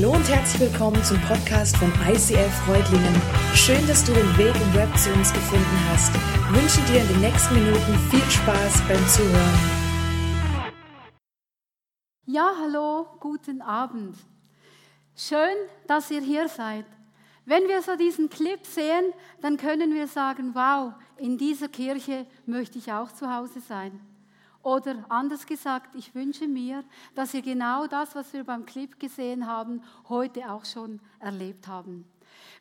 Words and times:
Hallo 0.00 0.12
und 0.12 0.28
herzlich 0.28 0.70
willkommen 0.70 1.02
zum 1.02 1.20
Podcast 1.22 1.76
von 1.76 1.92
ICF 2.08 2.54
Freudlingen. 2.64 3.20
Schön, 3.52 3.84
dass 3.88 4.04
du 4.04 4.12
den 4.12 4.38
Weg 4.38 4.54
im 4.54 4.74
Web 4.74 4.96
zu 4.96 5.12
uns 5.12 5.32
gefunden 5.32 5.88
hast. 5.90 6.14
Ich 6.14 6.62
wünsche 6.62 6.80
dir 6.92 7.00
in 7.00 7.08
den 7.08 7.20
nächsten 7.20 7.54
Minuten 7.56 7.98
viel 8.08 8.30
Spaß 8.30 8.80
beim 8.86 9.08
Zuhören. 9.08 9.58
Ja, 12.26 12.54
hallo, 12.60 13.08
guten 13.18 13.60
Abend. 13.60 14.16
Schön, 15.16 15.56
dass 15.88 16.12
ihr 16.12 16.20
hier 16.20 16.46
seid. 16.46 16.84
Wenn 17.44 17.66
wir 17.66 17.82
so 17.82 17.96
diesen 17.96 18.28
Clip 18.28 18.64
sehen, 18.64 19.12
dann 19.40 19.56
können 19.56 19.92
wir 19.92 20.06
sagen, 20.06 20.54
wow, 20.54 20.92
in 21.16 21.38
dieser 21.38 21.66
Kirche 21.66 22.24
möchte 22.46 22.78
ich 22.78 22.92
auch 22.92 23.10
zu 23.10 23.34
Hause 23.34 23.58
sein. 23.58 23.98
Oder 24.62 25.04
anders 25.08 25.46
gesagt, 25.46 25.94
ich 25.94 26.14
wünsche 26.14 26.48
mir, 26.48 26.84
dass 27.14 27.32
ihr 27.34 27.42
genau 27.42 27.86
das, 27.86 28.14
was 28.14 28.32
wir 28.32 28.44
beim 28.44 28.66
Clip 28.66 28.98
gesehen 28.98 29.46
haben, 29.46 29.82
heute 30.08 30.50
auch 30.50 30.64
schon 30.64 31.00
erlebt 31.20 31.68
haben. 31.68 32.04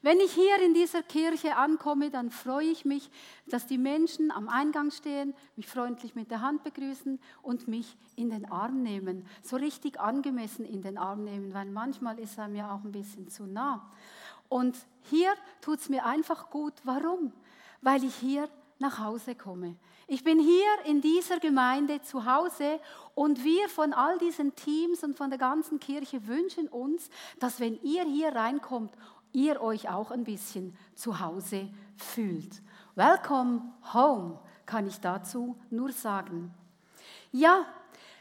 Wenn 0.01 0.19
ich 0.19 0.31
hier 0.33 0.61
in 0.63 0.73
dieser 0.73 1.01
Kirche 1.01 1.55
ankomme, 1.55 2.09
dann 2.09 2.29
freue 2.29 2.67
ich 2.67 2.85
mich, 2.85 3.09
dass 3.47 3.65
die 3.65 3.77
Menschen 3.77 4.31
am 4.31 4.47
Eingang 4.47 4.91
stehen, 4.91 5.33
mich 5.55 5.67
freundlich 5.67 6.15
mit 6.15 6.29
der 6.29 6.41
Hand 6.41 6.63
begrüßen 6.63 7.19
und 7.41 7.67
mich 7.67 7.97
in 8.15 8.29
den 8.29 8.49
Arm 8.51 8.83
nehmen. 8.83 9.25
So 9.43 9.55
richtig 9.55 9.99
angemessen 9.99 10.65
in 10.65 10.81
den 10.81 10.97
Arm 10.97 11.23
nehmen, 11.23 11.53
weil 11.53 11.65
manchmal 11.65 12.19
ist 12.19 12.37
er 12.37 12.47
mir 12.47 12.71
auch 12.71 12.83
ein 12.83 12.91
bisschen 12.91 13.27
zu 13.29 13.45
nah. 13.45 13.91
Und 14.49 14.77
hier 15.01 15.33
tut 15.61 15.79
es 15.79 15.89
mir 15.89 16.05
einfach 16.05 16.49
gut. 16.49 16.73
Warum? 16.83 17.33
Weil 17.81 18.03
ich 18.03 18.15
hier 18.15 18.49
nach 18.79 18.99
Hause 18.99 19.35
komme. 19.35 19.75
Ich 20.07 20.23
bin 20.23 20.39
hier 20.39 20.85
in 20.85 21.01
dieser 21.01 21.39
Gemeinde 21.39 22.01
zu 22.01 22.25
Hause 22.25 22.79
und 23.15 23.43
wir 23.43 23.67
von 23.67 23.93
all 23.93 24.17
diesen 24.19 24.55
Teams 24.55 25.03
und 25.03 25.17
von 25.17 25.29
der 25.29 25.39
ganzen 25.39 25.79
Kirche 25.79 26.27
wünschen 26.27 26.67
uns, 26.67 27.09
dass 27.39 27.59
wenn 27.59 27.81
ihr 27.81 28.03
hier 28.03 28.33
reinkommt, 28.33 28.93
ihr 29.33 29.61
euch 29.61 29.89
auch 29.89 30.11
ein 30.11 30.23
bisschen 30.23 30.77
zu 30.95 31.19
Hause 31.19 31.69
fühlt. 31.97 32.61
Welcome 32.95 33.73
home, 33.93 34.39
kann 34.65 34.87
ich 34.87 34.99
dazu 34.99 35.57
nur 35.69 35.91
sagen. 35.91 36.53
Ja, 37.31 37.65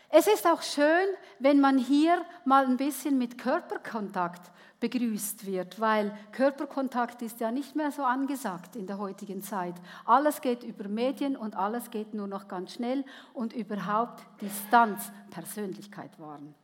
es 0.08 0.26
ist 0.26 0.46
auch 0.46 0.62
schön, 0.62 1.06
wenn 1.38 1.60
man 1.60 1.78
hier 1.78 2.24
mal 2.44 2.64
ein 2.64 2.76
bisschen 2.76 3.18
mit 3.18 3.38
Körperkontakt 3.38 4.50
begrüßt 4.88 5.46
wird, 5.46 5.80
weil 5.80 6.16
Körperkontakt 6.30 7.20
ist 7.22 7.40
ja 7.40 7.50
nicht 7.50 7.74
mehr 7.74 7.90
so 7.90 8.04
angesagt 8.04 8.76
in 8.76 8.86
der 8.86 8.98
heutigen 8.98 9.42
Zeit. 9.42 9.74
Alles 10.04 10.40
geht 10.40 10.62
über 10.62 10.86
Medien 10.88 11.36
und 11.36 11.56
alles 11.56 11.90
geht 11.90 12.14
nur 12.14 12.28
noch 12.28 12.46
ganz 12.46 12.74
schnell 12.74 13.04
und 13.34 13.52
überhaupt 13.52 14.22
Distanz, 14.40 15.10
Persönlichkeit 15.30 16.18
wahren. 16.20 16.54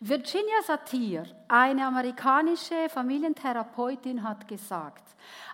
Virginia 0.00 0.62
Satir, 0.66 1.24
eine 1.48 1.86
amerikanische 1.86 2.88
Familientherapeutin, 2.88 4.22
hat 4.22 4.46
gesagt, 4.46 5.04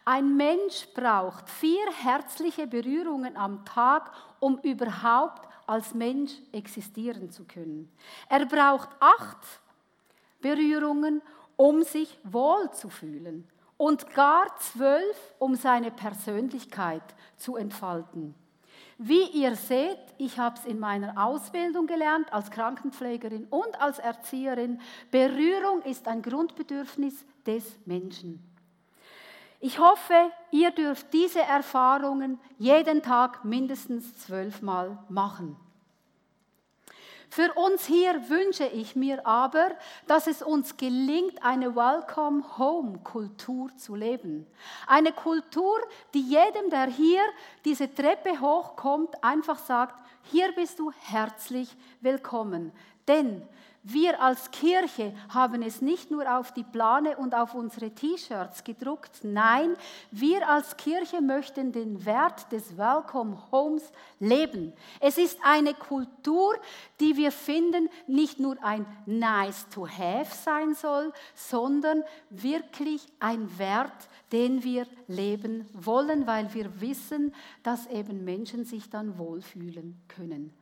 ein 0.05 0.37
Mensch 0.37 0.89
braucht 0.95 1.49
vier 1.49 1.87
herzliche 2.03 2.67
Berührungen 2.67 3.37
am 3.37 3.65
Tag, 3.65 4.11
um 4.41 4.59
überhaupt 4.59 5.49
als 5.67 5.95
Mensch 5.95 6.33
existieren 6.53 7.31
zu 7.31 7.45
können. 7.45 7.93
Er 8.29 8.47
braucht 8.47 8.89
acht 9.01 9.61
Berührungen, 10.41 11.23
um 11.57 11.83
sich 11.83 12.19
wohl 12.25 12.71
zu 12.73 12.89
fühlen 12.89 13.49
und 13.77 14.15
gar 14.15 14.57
zwölf, 14.59 15.35
um 15.39 15.55
seine 15.55 15.91
Persönlichkeit 15.91 17.03
zu 17.37 17.57
entfalten. 17.57 18.35
Wie 18.99 19.25
ihr 19.25 19.57
seht, 19.57 19.99
ich 20.17 20.39
habe 20.39 20.57
es 20.59 20.65
in 20.65 20.79
meiner 20.79 21.23
Ausbildung 21.23 21.87
gelernt 21.87 22.33
als 22.33 22.51
Krankenpflegerin 22.51 23.47
und 23.51 23.79
als 23.81 23.99
Erzieherin, 23.99 24.81
Berührung 25.11 25.83
ist 25.83 26.09
ein 26.09 26.23
Grundbedürfnis 26.23 27.27
des 27.45 27.77
Menschen. 27.85 28.43
Ich 29.61 29.79
hoffe, 29.79 30.31
ihr 30.51 30.71
dürft 30.71 31.13
diese 31.13 31.41
Erfahrungen 31.41 32.39
jeden 32.59 33.03
Tag 33.03 33.45
mindestens 33.45 34.17
zwölfmal 34.19 34.99
machen. 35.09 35.57
Für 37.29 37.53
uns 37.55 37.87
hier 37.87 38.29
wünsche 38.29 38.67
ich 38.67 38.97
mir 38.97 39.27
aber, 39.27 39.71
dass 40.07 40.27
es 40.27 40.43
uns 40.43 40.77
gelingt, 40.77 41.43
eine 41.43 41.75
Welcome 41.75 42.45
Home 42.59 42.99
Kultur 42.99 43.71
zu 43.77 43.95
leben. 43.95 44.47
Eine 44.87 45.13
Kultur, 45.13 45.79
die 46.15 46.23
jedem, 46.23 46.71
der 46.71 46.87
hier 46.87 47.23
diese 47.65 47.93
Treppe 47.93 48.41
hochkommt, 48.41 49.23
einfach 49.23 49.59
sagt, 49.59 49.97
hier 50.25 50.53
bist 50.53 50.79
du 50.79 50.93
herzlich 50.93 51.77
willkommen. 52.01 52.73
Denn 53.07 53.43
wir 53.89 54.21
als 54.21 54.51
Kirche 54.51 55.15
haben 55.29 55.63
es 55.63 55.81
nicht 55.81 56.11
nur 56.11 56.39
auf 56.39 56.51
die 56.53 56.65
Plane 56.65 57.17
und 57.17 57.37
auf 57.37 57.55
unsere 57.55 57.93
T-Shirts 57.93 58.65
gedruckt. 58.65 59.21
Nein, 59.23 59.77
wir 60.11 60.49
als 60.49 60.77
Kirche 60.77 61.21
möchten 61.21 61.71
den 61.71 62.05
Wert 62.05 62.51
des 62.51 62.77
Welcome 62.77 63.39
Homes 63.53 63.93
leben. 64.19 64.73
Es 64.99 65.19
ist 65.19 65.39
eine 65.45 65.73
Kultur, 65.73 66.57
die 66.99 67.17
wir 67.17 67.31
finden, 67.31 67.89
nicht 68.09 68.41
nur 68.41 68.57
ein 68.61 68.87
Nice 69.07 69.69
to 69.69 69.87
Have 69.87 70.35
sein 70.35 70.75
soll, 70.75 71.13
sondern 71.37 72.03
wirklich 72.31 73.07
ein 73.21 73.57
Wert, 73.57 74.09
den 74.33 74.65
wir 74.65 74.89
leben 75.07 75.65
wollen, 75.73 76.27
weil 76.27 76.53
wir 76.55 76.81
wissen, 76.81 77.33
dass 77.63 77.87
eben 77.87 78.25
Menschen 78.25 78.65
sich 78.65 78.91
dann 78.91 79.17
wohlfühlen 79.17 80.03
können. 80.09 80.53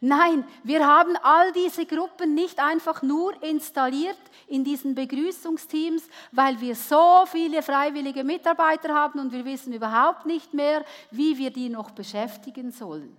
Nein, 0.00 0.44
wir 0.62 0.86
haben 0.86 1.16
all 1.22 1.52
diese 1.52 1.86
Gruppen 1.86 2.34
nicht 2.34 2.58
einfach 2.58 3.02
nur 3.02 3.42
installiert 3.42 4.18
in 4.46 4.62
diesen 4.62 4.94
Begrüßungsteams, 4.94 6.02
weil 6.32 6.60
wir 6.60 6.74
so 6.74 7.24
viele 7.26 7.62
freiwillige 7.62 8.22
Mitarbeiter 8.22 8.94
haben 8.94 9.18
und 9.20 9.32
wir 9.32 9.44
wissen 9.44 9.72
überhaupt 9.72 10.26
nicht 10.26 10.52
mehr, 10.52 10.84
wie 11.10 11.38
wir 11.38 11.50
die 11.50 11.68
noch 11.68 11.90
beschäftigen 11.90 12.70
sollen. 12.70 13.16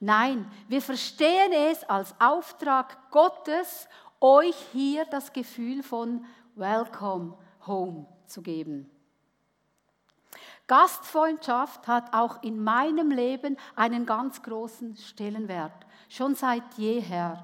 Nein, 0.00 0.48
wir 0.68 0.80
verstehen 0.80 1.52
es 1.52 1.82
als 1.84 2.14
Auftrag 2.20 3.10
Gottes, 3.10 3.88
euch 4.20 4.56
hier 4.72 5.04
das 5.06 5.32
Gefühl 5.32 5.82
von 5.82 6.24
Welcome 6.54 7.36
Home 7.66 8.06
zu 8.26 8.42
geben. 8.42 8.88
Gastfreundschaft 10.68 11.88
hat 11.88 12.14
auch 12.14 12.42
in 12.42 12.62
meinem 12.62 13.10
Leben 13.10 13.56
einen 13.74 14.06
ganz 14.06 14.42
großen 14.42 14.96
Stellenwert 14.96 15.86
schon 16.08 16.34
seit 16.34 16.62
jeher. 16.76 17.42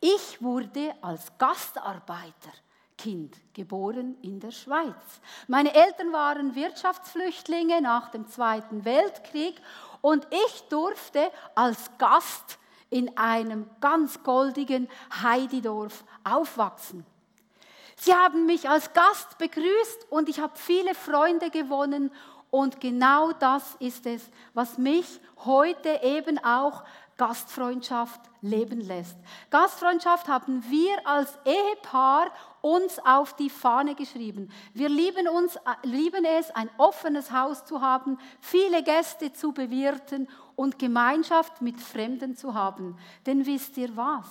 Ich 0.00 0.40
wurde 0.40 0.94
als 1.02 1.36
Gastarbeiterkind 1.38 3.36
geboren 3.52 4.16
in 4.22 4.40
der 4.40 4.52
Schweiz. 4.52 5.20
Meine 5.48 5.74
Eltern 5.74 6.12
waren 6.12 6.54
Wirtschaftsflüchtlinge 6.54 7.82
nach 7.82 8.10
dem 8.10 8.26
Zweiten 8.28 8.84
Weltkrieg 8.84 9.60
und 10.00 10.26
ich 10.30 10.62
durfte 10.68 11.30
als 11.54 11.90
Gast 11.98 12.58
in 12.90 13.16
einem 13.16 13.68
ganz 13.80 14.22
goldigen 14.22 14.88
Heididorf 15.22 16.04
aufwachsen. 16.24 17.04
Sie 17.96 18.14
haben 18.14 18.46
mich 18.46 18.68
als 18.68 18.92
Gast 18.92 19.38
begrüßt 19.38 20.10
und 20.10 20.28
ich 20.28 20.40
habe 20.40 20.54
viele 20.56 20.94
Freunde 20.94 21.50
gewonnen 21.50 22.10
und 22.52 22.82
genau 22.82 23.32
das 23.32 23.76
ist 23.76 24.04
es, 24.04 24.30
was 24.52 24.76
mich 24.76 25.20
heute 25.46 26.00
eben 26.02 26.38
auch 26.44 26.84
Gastfreundschaft 27.16 28.20
leben 28.42 28.82
lässt. 28.82 29.16
Gastfreundschaft 29.48 30.28
haben 30.28 30.62
wir 30.68 31.06
als 31.06 31.38
Ehepaar 31.46 32.30
uns 32.60 32.98
auf 33.06 33.34
die 33.36 33.48
Fahne 33.48 33.94
geschrieben. 33.94 34.52
Wir 34.74 34.90
lieben, 34.90 35.28
uns, 35.28 35.56
lieben 35.82 36.26
es, 36.26 36.50
ein 36.50 36.68
offenes 36.76 37.32
Haus 37.32 37.64
zu 37.64 37.80
haben, 37.80 38.18
viele 38.42 38.82
Gäste 38.82 39.32
zu 39.32 39.52
bewirten 39.52 40.28
und 40.54 40.78
Gemeinschaft 40.78 41.62
mit 41.62 41.80
Fremden 41.80 42.36
zu 42.36 42.52
haben. 42.52 42.98
Denn 43.24 43.46
wisst 43.46 43.78
ihr 43.78 43.96
was? 43.96 44.26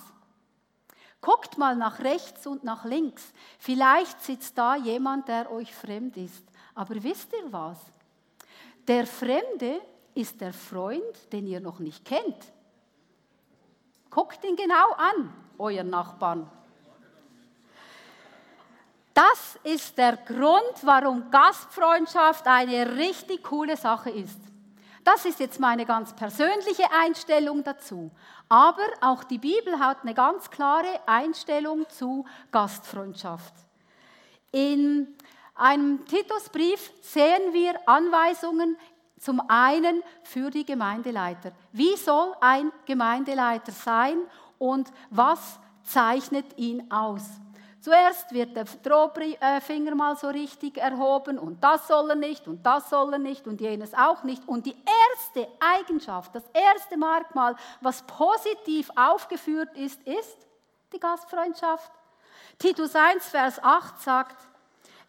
Guckt 1.21 1.57
mal 1.57 1.75
nach 1.75 1.99
rechts 2.01 2.45
und 2.45 2.63
nach 2.63 2.85
links. 2.85 3.33
Vielleicht 3.57 4.21
sitzt 4.21 4.59
da 4.59 4.75
jemand, 4.75 5.27
der 5.27 5.51
euch 5.51 5.73
fremd 5.73 6.17
ist. 6.17 6.45
Aber 6.75 7.01
wisst 7.01 7.33
ihr 7.33 7.51
was? 7.51 7.79
Der 8.87 9.05
Fremde 9.05 9.81
ist 10.13 10.41
der 10.41 10.53
Freund, 10.53 11.31
den 11.31 11.47
ihr 11.47 11.59
noch 11.59 11.79
nicht 11.79 12.03
kennt. 12.05 12.53
Guckt 14.09 14.43
ihn 14.43 14.55
genau 14.55 14.91
an, 14.97 15.33
euer 15.57 15.83
Nachbarn. 15.83 16.49
Das 19.13 19.59
ist 19.63 19.97
der 19.97 20.17
Grund, 20.17 20.75
warum 20.83 21.29
Gastfreundschaft 21.29 22.47
eine 22.47 22.95
richtig 22.95 23.43
coole 23.43 23.77
Sache 23.77 24.09
ist. 24.09 24.39
Das 25.03 25.25
ist 25.25 25.39
jetzt 25.39 25.59
meine 25.59 25.85
ganz 25.85 26.13
persönliche 26.13 26.85
Einstellung 26.91 27.63
dazu. 27.63 28.11
Aber 28.49 28.85
auch 29.01 29.23
die 29.23 29.37
Bibel 29.37 29.79
hat 29.79 30.03
eine 30.03 30.13
ganz 30.13 30.49
klare 30.49 30.99
Einstellung 31.05 31.89
zu 31.89 32.25
Gastfreundschaft. 32.51 33.53
In 34.51 35.15
einem 35.61 36.05
Titusbrief 36.05 36.91
sehen 37.01 37.53
wir 37.53 37.75
Anweisungen 37.87 38.77
zum 39.19 39.41
einen 39.47 40.01
für 40.23 40.49
die 40.49 40.65
Gemeindeleiter. 40.65 41.51
Wie 41.71 41.95
soll 41.95 42.33
ein 42.41 42.71
Gemeindeleiter 42.85 43.71
sein 43.71 44.17
und 44.57 44.91
was 45.11 45.59
zeichnet 45.83 46.57
ihn 46.57 46.91
aus? 46.91 47.23
Zuerst 47.79 48.31
wird 48.31 48.55
der 48.55 48.65
Drohfinger 48.65 49.95
mal 49.95 50.15
so 50.15 50.29
richtig 50.29 50.77
erhoben 50.77 51.37
und 51.37 51.63
das 51.63 51.87
soll 51.87 52.09
er 52.09 52.15
nicht 52.15 52.47
und 52.47 52.63
das 52.63 52.89
soll 52.89 53.13
er 53.13 53.19
nicht 53.19 53.47
und 53.47 53.61
jenes 53.61 53.93
auch 53.93 54.23
nicht. 54.23 54.47
Und 54.47 54.65
die 54.65 54.75
erste 55.09 55.47
Eigenschaft, 55.59 56.33
das 56.33 56.43
erste 56.53 56.97
Merkmal, 56.97 57.55
was 57.81 58.03
positiv 58.03 58.89
aufgeführt 58.95 59.75
ist, 59.75 60.01
ist 60.07 60.47
die 60.93 60.99
Gastfreundschaft. 60.99 61.91
Titus 62.59 62.95
1, 62.95 63.27
Vers 63.27 63.63
8 63.63 63.99
sagt, 63.99 64.50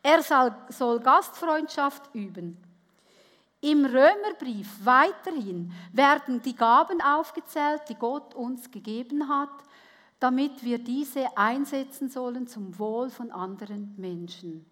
er 0.03 0.23
soll 0.23 1.01
Gastfreundschaft 1.01 2.15
üben. 2.15 2.57
Im 3.61 3.85
Römerbrief 3.85 4.69
weiterhin 4.85 5.73
werden 5.93 6.43
die 6.43 6.57
Gaben 6.57 7.01
aufgezählt, 7.01 7.83
die 7.89 7.95
Gott 7.95 8.35
uns 8.35 8.71
gegeben 8.71 9.29
hat 9.29 9.51
damit 10.23 10.63
wir 10.63 10.79
diese 10.79 11.37
einsetzen 11.37 12.09
sollen 12.09 12.47
zum 12.47 12.79
Wohl 12.79 13.11
von 13.11 13.33
anderen 13.33 13.93
Menschen. 13.97 14.65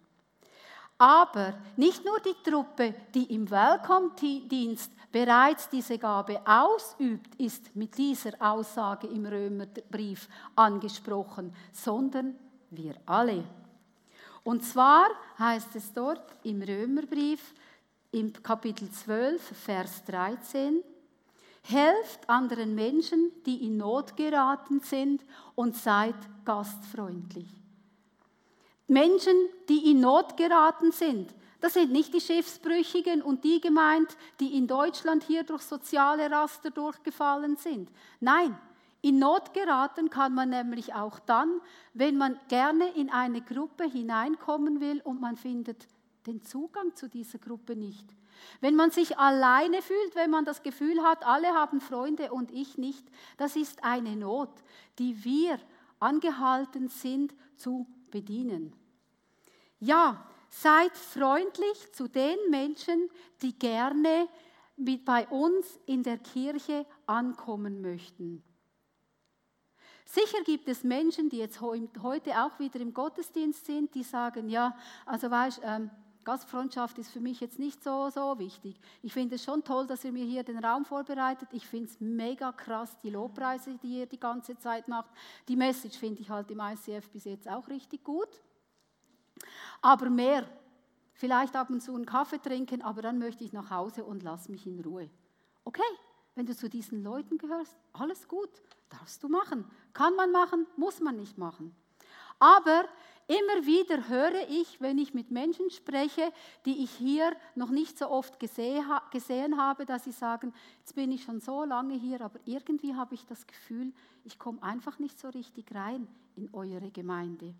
Aber 0.97 1.55
nicht 1.75 2.05
nur 2.05 2.19
die 2.19 2.49
Truppe, 2.49 2.93
die 3.13 3.33
im 3.33 3.49
Welcome-Dienst 3.51 4.93
bereits 5.11 5.67
diese 5.67 5.97
Gabe 5.97 6.39
ausübt, 6.45 7.35
ist 7.35 7.75
mit 7.75 7.97
dieser 7.97 8.31
Aussage 8.39 9.07
im 9.07 9.25
Römerbrief 9.25 10.29
angesprochen, 10.55 11.53
sondern 11.73 12.35
wir 12.69 12.95
alle. 13.05 13.43
Und 14.43 14.63
zwar 14.63 15.07
heißt 15.37 15.75
es 15.75 15.93
dort 15.93 16.23
im 16.43 16.61
Römerbrief 16.61 17.53
im 18.11 18.33
Kapitel 18.33 18.89
12, 18.89 19.41
Vers 19.41 20.03
13, 20.05 20.83
Helft 21.63 22.27
anderen 22.27 22.73
Menschen, 22.73 23.31
die 23.45 23.65
in 23.65 23.77
Not 23.77 24.17
geraten 24.17 24.79
sind 24.79 25.23
und 25.55 25.75
seid 25.75 26.15
gastfreundlich. 26.43 27.47
Menschen, 28.87 29.35
die 29.69 29.91
in 29.91 30.01
Not 30.01 30.35
geraten 30.35 30.91
sind, 30.91 31.33
das 31.61 31.75
sind 31.75 31.91
nicht 31.91 32.11
die 32.11 32.19
Schiffsbrüchigen 32.19 33.21
und 33.21 33.43
die 33.43 33.61
gemeint, 33.61 34.17
die 34.39 34.57
in 34.57 34.65
Deutschland 34.65 35.23
hier 35.23 35.43
durch 35.43 35.61
soziale 35.61 36.29
Raster 36.31 36.71
durchgefallen 36.71 37.55
sind. 37.55 37.89
Nein, 38.19 38.57
in 39.01 39.17
Not 39.19 39.53
geraten 39.53 40.09
kann 40.09 40.33
man 40.33 40.49
nämlich 40.49 40.93
auch 40.93 41.19
dann, 41.19 41.59
wenn 41.93 42.17
man 42.17 42.39
gerne 42.49 42.93
in 42.93 43.09
eine 43.09 43.41
Gruppe 43.41 43.85
hineinkommen 43.85 44.79
will 44.79 45.01
und 45.03 45.19
man 45.19 45.37
findet 45.37 45.87
den 46.27 46.43
Zugang 46.43 46.95
zu 46.95 47.09
dieser 47.09 47.39
Gruppe 47.39 47.75
nicht. 47.75 48.05
Wenn 48.59 48.75
man 48.75 48.91
sich 48.91 49.17
alleine 49.17 49.81
fühlt, 49.81 50.15
wenn 50.15 50.29
man 50.29 50.45
das 50.45 50.61
Gefühl 50.61 51.01
hat, 51.03 51.25
alle 51.25 51.47
haben 51.47 51.81
Freunde 51.81 52.31
und 52.31 52.51
ich 52.51 52.77
nicht, 52.77 53.05
das 53.37 53.55
ist 53.55 53.83
eine 53.83 54.15
Not, 54.15 54.51
die 54.99 55.23
wir 55.23 55.59
angehalten 55.99 56.87
sind 56.87 57.33
zu 57.55 57.87
bedienen. 58.11 58.73
Ja, 59.79 60.27
seid 60.49 60.95
freundlich 60.95 61.91
zu 61.93 62.07
den 62.07 62.37
Menschen, 62.49 63.09
die 63.41 63.57
gerne 63.57 64.27
mit 64.75 65.05
bei 65.05 65.27
uns 65.27 65.79
in 65.85 66.03
der 66.03 66.17
Kirche 66.17 66.85
ankommen 67.07 67.81
möchten. 67.81 68.43
Sicher 70.11 70.43
gibt 70.43 70.67
es 70.67 70.83
Menschen, 70.83 71.29
die 71.29 71.37
jetzt 71.37 71.61
heute 71.61 72.43
auch 72.43 72.59
wieder 72.59 72.81
im 72.81 72.93
Gottesdienst 72.93 73.65
sind, 73.65 73.95
die 73.95 74.03
sagen, 74.03 74.49
ja, 74.49 74.75
also 75.05 75.31
weißt, 75.31 75.61
ähm, 75.63 75.89
Gastfreundschaft 76.25 76.97
ist 76.97 77.11
für 77.11 77.21
mich 77.21 77.39
jetzt 77.39 77.59
nicht 77.59 77.81
so, 77.81 78.09
so 78.09 78.37
wichtig. 78.37 78.77
Ich 79.01 79.13
finde 79.13 79.35
es 79.35 79.43
schon 79.45 79.63
toll, 79.63 79.87
dass 79.87 80.03
ihr 80.03 80.11
mir 80.11 80.25
hier 80.25 80.43
den 80.43 80.57
Raum 80.57 80.83
vorbereitet. 80.83 81.47
Ich 81.53 81.65
finde 81.65 81.87
es 81.87 82.01
mega 82.01 82.51
krass, 82.51 82.97
die 83.01 83.09
Lobpreise, 83.09 83.77
die 83.81 83.99
ihr 83.99 84.05
die 84.05 84.19
ganze 84.19 84.57
Zeit 84.57 84.89
macht. 84.89 85.11
Die 85.47 85.55
Message 85.55 85.97
finde 85.97 86.19
ich 86.19 86.29
halt 86.29 86.51
im 86.51 86.59
ICF 86.59 87.09
bis 87.09 87.23
jetzt 87.23 87.47
auch 87.47 87.69
richtig 87.69 88.03
gut. 88.03 88.41
Aber 89.81 90.09
mehr, 90.09 90.45
vielleicht 91.13 91.55
ab 91.55 91.69
und 91.69 91.79
zu 91.79 91.95
einen 91.95 92.05
Kaffee 92.05 92.41
trinken, 92.41 92.81
aber 92.81 93.01
dann 93.01 93.17
möchte 93.17 93.45
ich 93.45 93.53
nach 93.53 93.69
Hause 93.69 94.03
und 94.03 94.23
lass 94.23 94.49
mich 94.49 94.67
in 94.67 94.81
Ruhe. 94.81 95.09
Okay, 95.63 95.81
wenn 96.35 96.45
du 96.45 96.53
zu 96.53 96.67
diesen 96.67 97.01
Leuten 97.01 97.37
gehörst, 97.37 97.77
alles 97.93 98.27
gut, 98.27 98.49
darfst 98.91 99.23
du 99.23 99.29
machen. 99.29 99.65
Kann 99.93 100.15
man 100.15 100.31
machen, 100.31 100.67
muss 100.77 100.99
man 100.99 101.15
nicht 101.15 101.37
machen. 101.37 101.75
Aber 102.39 102.85
Immer 103.31 103.65
wieder 103.65 104.09
höre 104.09 104.49
ich, 104.49 104.81
wenn 104.81 104.97
ich 104.97 105.13
mit 105.13 105.31
Menschen 105.31 105.69
spreche, 105.69 106.33
die 106.65 106.83
ich 106.83 106.91
hier 106.91 107.33
noch 107.55 107.69
nicht 107.69 107.97
so 107.97 108.09
oft 108.09 108.41
gesehen 108.41 109.57
habe, 109.57 109.85
dass 109.85 110.03
sie 110.03 110.11
sagen, 110.11 110.53
jetzt 110.79 110.95
bin 110.95 111.13
ich 111.13 111.23
schon 111.23 111.39
so 111.39 111.63
lange 111.63 111.93
hier, 111.93 112.19
aber 112.19 112.41
irgendwie 112.43 112.93
habe 112.93 113.15
ich 113.15 113.25
das 113.25 113.47
Gefühl, 113.47 113.93
ich 114.25 114.37
komme 114.37 114.61
einfach 114.61 114.99
nicht 114.99 115.17
so 115.17 115.29
richtig 115.29 115.73
rein 115.73 116.09
in 116.35 116.53
eure 116.53 116.91
Gemeinde. 116.91 117.55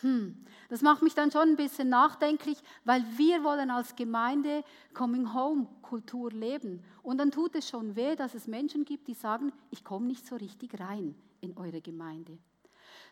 Hm, 0.00 0.44
das 0.68 0.82
macht 0.82 1.02
mich 1.02 1.14
dann 1.14 1.30
schon 1.30 1.48
ein 1.48 1.56
bisschen 1.56 1.88
nachdenklich, 1.88 2.58
weil 2.84 3.04
wir 3.16 3.42
wollen 3.44 3.70
als 3.70 3.96
Gemeinde 3.96 4.62
Coming 4.92 5.32
Home 5.32 5.66
Kultur 5.82 6.30
leben. 6.30 6.84
Und 7.02 7.18
dann 7.18 7.30
tut 7.30 7.54
es 7.54 7.68
schon 7.68 7.96
weh, 7.96 8.14
dass 8.14 8.34
es 8.34 8.46
Menschen 8.46 8.84
gibt, 8.84 9.08
die 9.08 9.14
sagen, 9.14 9.52
ich 9.70 9.84
komme 9.84 10.06
nicht 10.06 10.26
so 10.26 10.36
richtig 10.36 10.78
rein 10.78 11.14
in 11.40 11.56
eure 11.56 11.80
Gemeinde. 11.80 12.38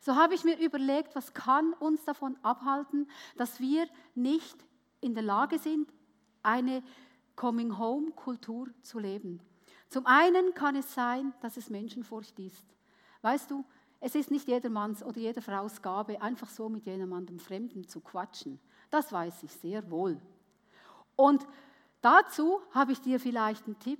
So 0.01 0.17
habe 0.17 0.35
ich 0.35 0.45
mir 0.45 0.59
überlegt, 0.59 1.15
was 1.15 1.33
kann 1.33 1.73
uns 1.75 2.05
davon 2.05 2.37
abhalten, 2.43 3.09
dass 3.37 3.61
wir 3.61 3.87
nicht 4.15 4.57
in 5.01 5.15
der 5.15 5.23
Lage 5.23 5.59
sind, 5.59 5.91
eine 6.43 6.83
Coming-Home-Kultur 7.37 8.69
zu 8.83 8.99
leben. 8.99 9.41
Zum 9.89 10.07
einen 10.07 10.55
kann 10.55 10.77
es 10.77 10.93
sein, 10.93 11.33
dass 11.41 11.57
es 11.57 11.71
Menschenfurcht 11.71 12.39
ist. 12.39 12.65
Weißt 13.23 13.51
du, 13.51 13.65
es 14.05 14.15
ist 14.15 14.31
nicht 14.31 14.47
jedermanns 14.47 15.03
oder 15.03 15.19
jeder 15.19 15.41
Frau's 15.41 15.81
Gabe, 15.81 16.21
einfach 16.21 16.51
so 16.51 16.69
mit 16.69 16.85
jemandem 16.85 17.39
Fremden 17.39 17.89
zu 17.89 18.01
quatschen. 18.01 18.61
Das 18.91 19.11
weiß 19.11 19.45
ich 19.45 19.53
sehr 19.53 19.91
wohl. 19.91 20.21
Und 21.17 21.47
dazu 22.03 22.61
habe 22.73 22.93
ich 22.93 23.01
dir 23.01 23.19
vielleicht 23.19 23.65
einen 23.65 23.79
Tipp. 23.79 23.99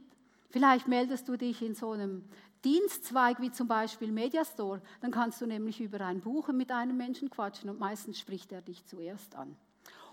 Vielleicht 0.51 0.89
meldest 0.89 1.27
du 1.27 1.39
dich 1.39 1.63
in 1.63 1.75
so 1.75 1.93
einem 1.93 2.23
Dienstzweig 2.67 3.41
wie 3.41 3.51
zum 3.51 3.67
Beispiel 3.67 4.13
Mediastore, 4.13 4.83
dann 5.01 5.11
kannst 5.11 5.41
du 5.41 5.47
nämlich 5.47 5.81
über 5.81 6.03
ein 6.03 6.21
Buch 6.21 6.49
mit 6.49 6.71
einem 6.71 6.99
Menschen 6.99 7.31
quatschen 7.31 7.71
und 7.71 7.81
meistens 7.81 8.19
spricht 8.19 8.53
er 8.53 8.61
dich 8.61 8.85
zuerst 8.85 9.35
an. 9.35 9.57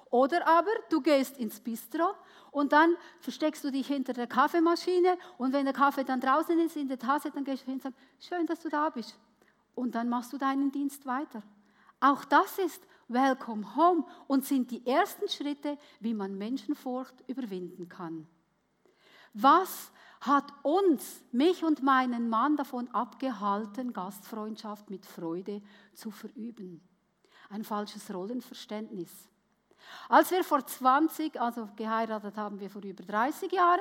Oder 0.10 0.48
aber 0.48 0.72
du 0.90 1.02
gehst 1.02 1.38
ins 1.38 1.60
Bistro 1.60 2.14
und 2.52 2.72
dann 2.72 2.96
versteckst 3.20 3.66
du 3.66 3.72
dich 3.72 3.88
hinter 3.88 4.14
der 4.14 4.28
Kaffeemaschine 4.28 5.18
und 5.38 5.52
wenn 5.52 5.66
der 5.66 5.74
Kaffee 5.74 6.06
dann 6.06 6.22
draußen 6.22 6.58
ist 6.60 6.78
in 6.78 6.88
der 6.88 7.00
Tasse, 7.00 7.30
dann 7.30 7.44
gehst 7.44 7.64
du 7.64 7.66
hin 7.66 7.76
und 7.76 7.82
sagst, 7.82 8.00
schön, 8.20 8.46
dass 8.46 8.62
du 8.62 8.70
da 8.70 8.90
bist. 8.90 9.20
Und 9.76 9.96
dann 9.96 10.10
machst 10.10 10.34
du 10.34 10.38
deinen 10.38 10.72
Dienst 10.72 11.06
weiter. 11.06 11.44
Auch 12.00 12.26
das 12.26 12.58
ist 12.58 12.82
Welcome 13.08 13.76
Home 13.76 14.06
und 14.28 14.46
sind 14.46 14.72
die 14.72 14.86
ersten 14.86 15.28
Schritte, 15.28 15.78
wie 16.00 16.14
man 16.14 16.38
Menschenfurcht 16.38 17.16
überwinden 17.28 17.90
kann. 17.90 18.28
Was 19.34 19.92
hat 20.22 20.54
uns, 20.62 21.24
mich 21.32 21.64
und 21.64 21.82
meinen 21.82 22.30
Mann 22.30 22.56
davon 22.56 22.88
abgehalten, 22.90 23.92
Gastfreundschaft 23.92 24.90
mit 24.90 25.06
Freude 25.06 25.62
zu 25.94 26.12
verüben. 26.12 26.80
Ein 27.50 27.64
falsches 27.64 28.14
Rollenverständnis. 28.14 29.12
Als 30.08 30.30
wir 30.30 30.44
vor 30.44 30.66
20, 30.66 31.42
also 31.42 31.68
geheiratet 31.76 32.38
haben 32.38 32.60
wir 32.60 32.70
vor 32.70 32.84
über 32.84 33.04
30 33.04 33.52
Jahren, 33.52 33.80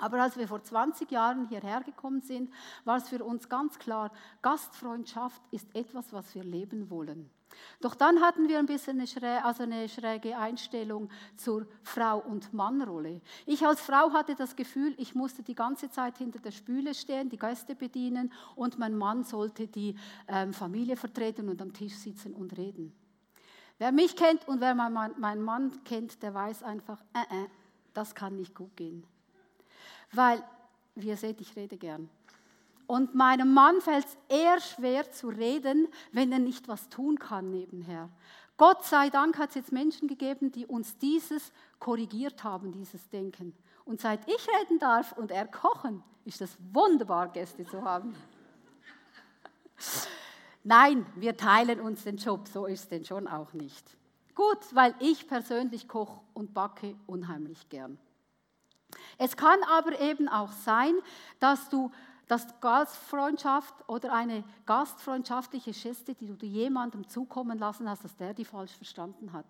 aber 0.00 0.22
als 0.22 0.36
wir 0.36 0.48
vor 0.48 0.62
20 0.62 1.10
Jahren 1.10 1.48
hierher 1.48 1.82
gekommen 1.82 2.20
sind, 2.22 2.52
war 2.84 2.96
es 2.96 3.08
für 3.08 3.22
uns 3.24 3.48
ganz 3.48 3.78
klar, 3.78 4.10
Gastfreundschaft 4.42 5.42
ist 5.50 5.74
etwas, 5.74 6.12
was 6.12 6.34
wir 6.34 6.44
leben 6.44 6.90
wollen. 6.90 7.30
Doch 7.80 7.94
dann 7.94 8.20
hatten 8.20 8.48
wir 8.48 8.58
ein 8.58 8.66
bisschen 8.66 8.98
eine, 8.98 9.06
schräge, 9.06 9.44
also 9.44 9.62
eine 9.62 9.88
schräge 9.88 10.36
Einstellung 10.36 11.10
zur 11.36 11.66
Frau- 11.82 12.20
und 12.20 12.52
Mannrolle. 12.52 13.20
Ich 13.46 13.66
als 13.66 13.80
Frau 13.80 14.12
hatte 14.12 14.34
das 14.34 14.56
Gefühl, 14.56 14.94
ich 14.98 15.14
musste 15.14 15.42
die 15.42 15.54
ganze 15.54 15.90
Zeit 15.90 16.18
hinter 16.18 16.38
der 16.38 16.52
Spüle 16.52 16.94
stehen, 16.94 17.28
die 17.28 17.38
Gäste 17.38 17.74
bedienen 17.74 18.32
und 18.54 18.78
mein 18.78 18.96
Mann 18.96 19.24
sollte 19.24 19.66
die 19.66 19.96
ähm, 20.28 20.52
Familie 20.52 20.96
vertreten 20.96 21.48
und 21.48 21.60
am 21.60 21.72
Tisch 21.72 21.94
sitzen 21.94 22.34
und 22.34 22.56
reden. 22.56 22.92
Wer 23.78 23.92
mich 23.92 24.14
kennt 24.14 24.46
und 24.46 24.60
wer 24.60 24.74
meinen 24.74 25.42
Mann, 25.42 25.82
kennt, 25.84 26.22
der 26.22 26.34
weiß 26.34 26.62
einfach, 26.62 27.00
äh, 27.14 27.44
äh, 27.44 27.48
das 27.94 28.14
kann 28.14 28.36
nicht 28.36 28.54
gut 28.54 28.76
gehen. 28.76 29.06
Weil, 30.12 30.42
wie 30.94 31.08
ihr 31.08 31.16
seht, 31.16 31.40
ich 31.40 31.54
rede 31.56 31.76
gern. 31.76 32.08
Und 32.86 33.14
meinem 33.14 33.54
Mann 33.54 33.80
fällt 33.80 34.06
es 34.06 34.16
eher 34.28 34.60
schwer 34.60 35.12
zu 35.12 35.28
reden, 35.28 35.86
wenn 36.10 36.32
er 36.32 36.40
nicht 36.40 36.66
was 36.66 36.88
tun 36.88 37.18
kann 37.18 37.50
nebenher. 37.50 38.08
Gott 38.56 38.84
sei 38.84 39.08
Dank 39.10 39.38
hat 39.38 39.50
es 39.50 39.54
jetzt 39.54 39.72
Menschen 39.72 40.08
gegeben, 40.08 40.50
die 40.52 40.66
uns 40.66 40.98
dieses 40.98 41.52
korrigiert 41.78 42.44
haben, 42.44 42.72
dieses 42.72 43.08
Denken. 43.08 43.54
Und 43.84 44.00
seit 44.00 44.28
ich 44.28 44.46
reden 44.60 44.78
darf 44.78 45.12
und 45.12 45.30
er 45.30 45.46
kochen, 45.46 46.02
ist 46.24 46.42
es 46.42 46.58
wunderbar, 46.72 47.28
Gäste 47.28 47.64
zu 47.64 47.82
haben. 47.82 48.14
Nein, 50.62 51.06
wir 51.16 51.36
teilen 51.36 51.80
uns 51.80 52.04
den 52.04 52.16
Job, 52.16 52.48
so 52.48 52.66
ist 52.66 52.80
es 52.80 52.88
denn 52.88 53.04
schon 53.04 53.26
auch 53.28 53.52
nicht. 53.52 53.96
Gut, 54.34 54.58
weil 54.72 54.94
ich 54.98 55.26
persönlich 55.26 55.88
koche 55.88 56.20
und 56.34 56.52
backe 56.52 56.96
unheimlich 57.06 57.68
gern. 57.68 57.98
Es 59.18 59.36
kann 59.36 59.58
aber 59.64 59.98
eben 60.00 60.28
auch 60.28 60.52
sein, 60.52 60.94
dass 61.38 61.68
du 61.68 61.90
dass 62.30 62.60
Gastfreundschaft 62.60 63.74
oder 63.88 64.12
eine 64.12 64.44
gastfreundschaftliche 64.64 65.72
Geste, 65.72 66.14
die 66.14 66.28
du 66.28 66.46
jemandem 66.46 67.08
zukommen 67.08 67.58
lassen 67.58 67.90
hast, 67.90 68.04
dass 68.04 68.16
der 68.16 68.34
die 68.34 68.44
falsch 68.44 68.70
verstanden 68.70 69.32
hat. 69.32 69.46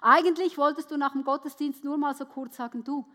Eigentlich 0.00 0.58
wolltest 0.58 0.90
du 0.90 0.96
nach 0.96 1.12
dem 1.12 1.22
Gottesdienst 1.22 1.84
nur 1.84 1.96
mal 1.96 2.12
so 2.16 2.26
kurz 2.26 2.56
sagen, 2.56 2.82
du, 2.82 3.06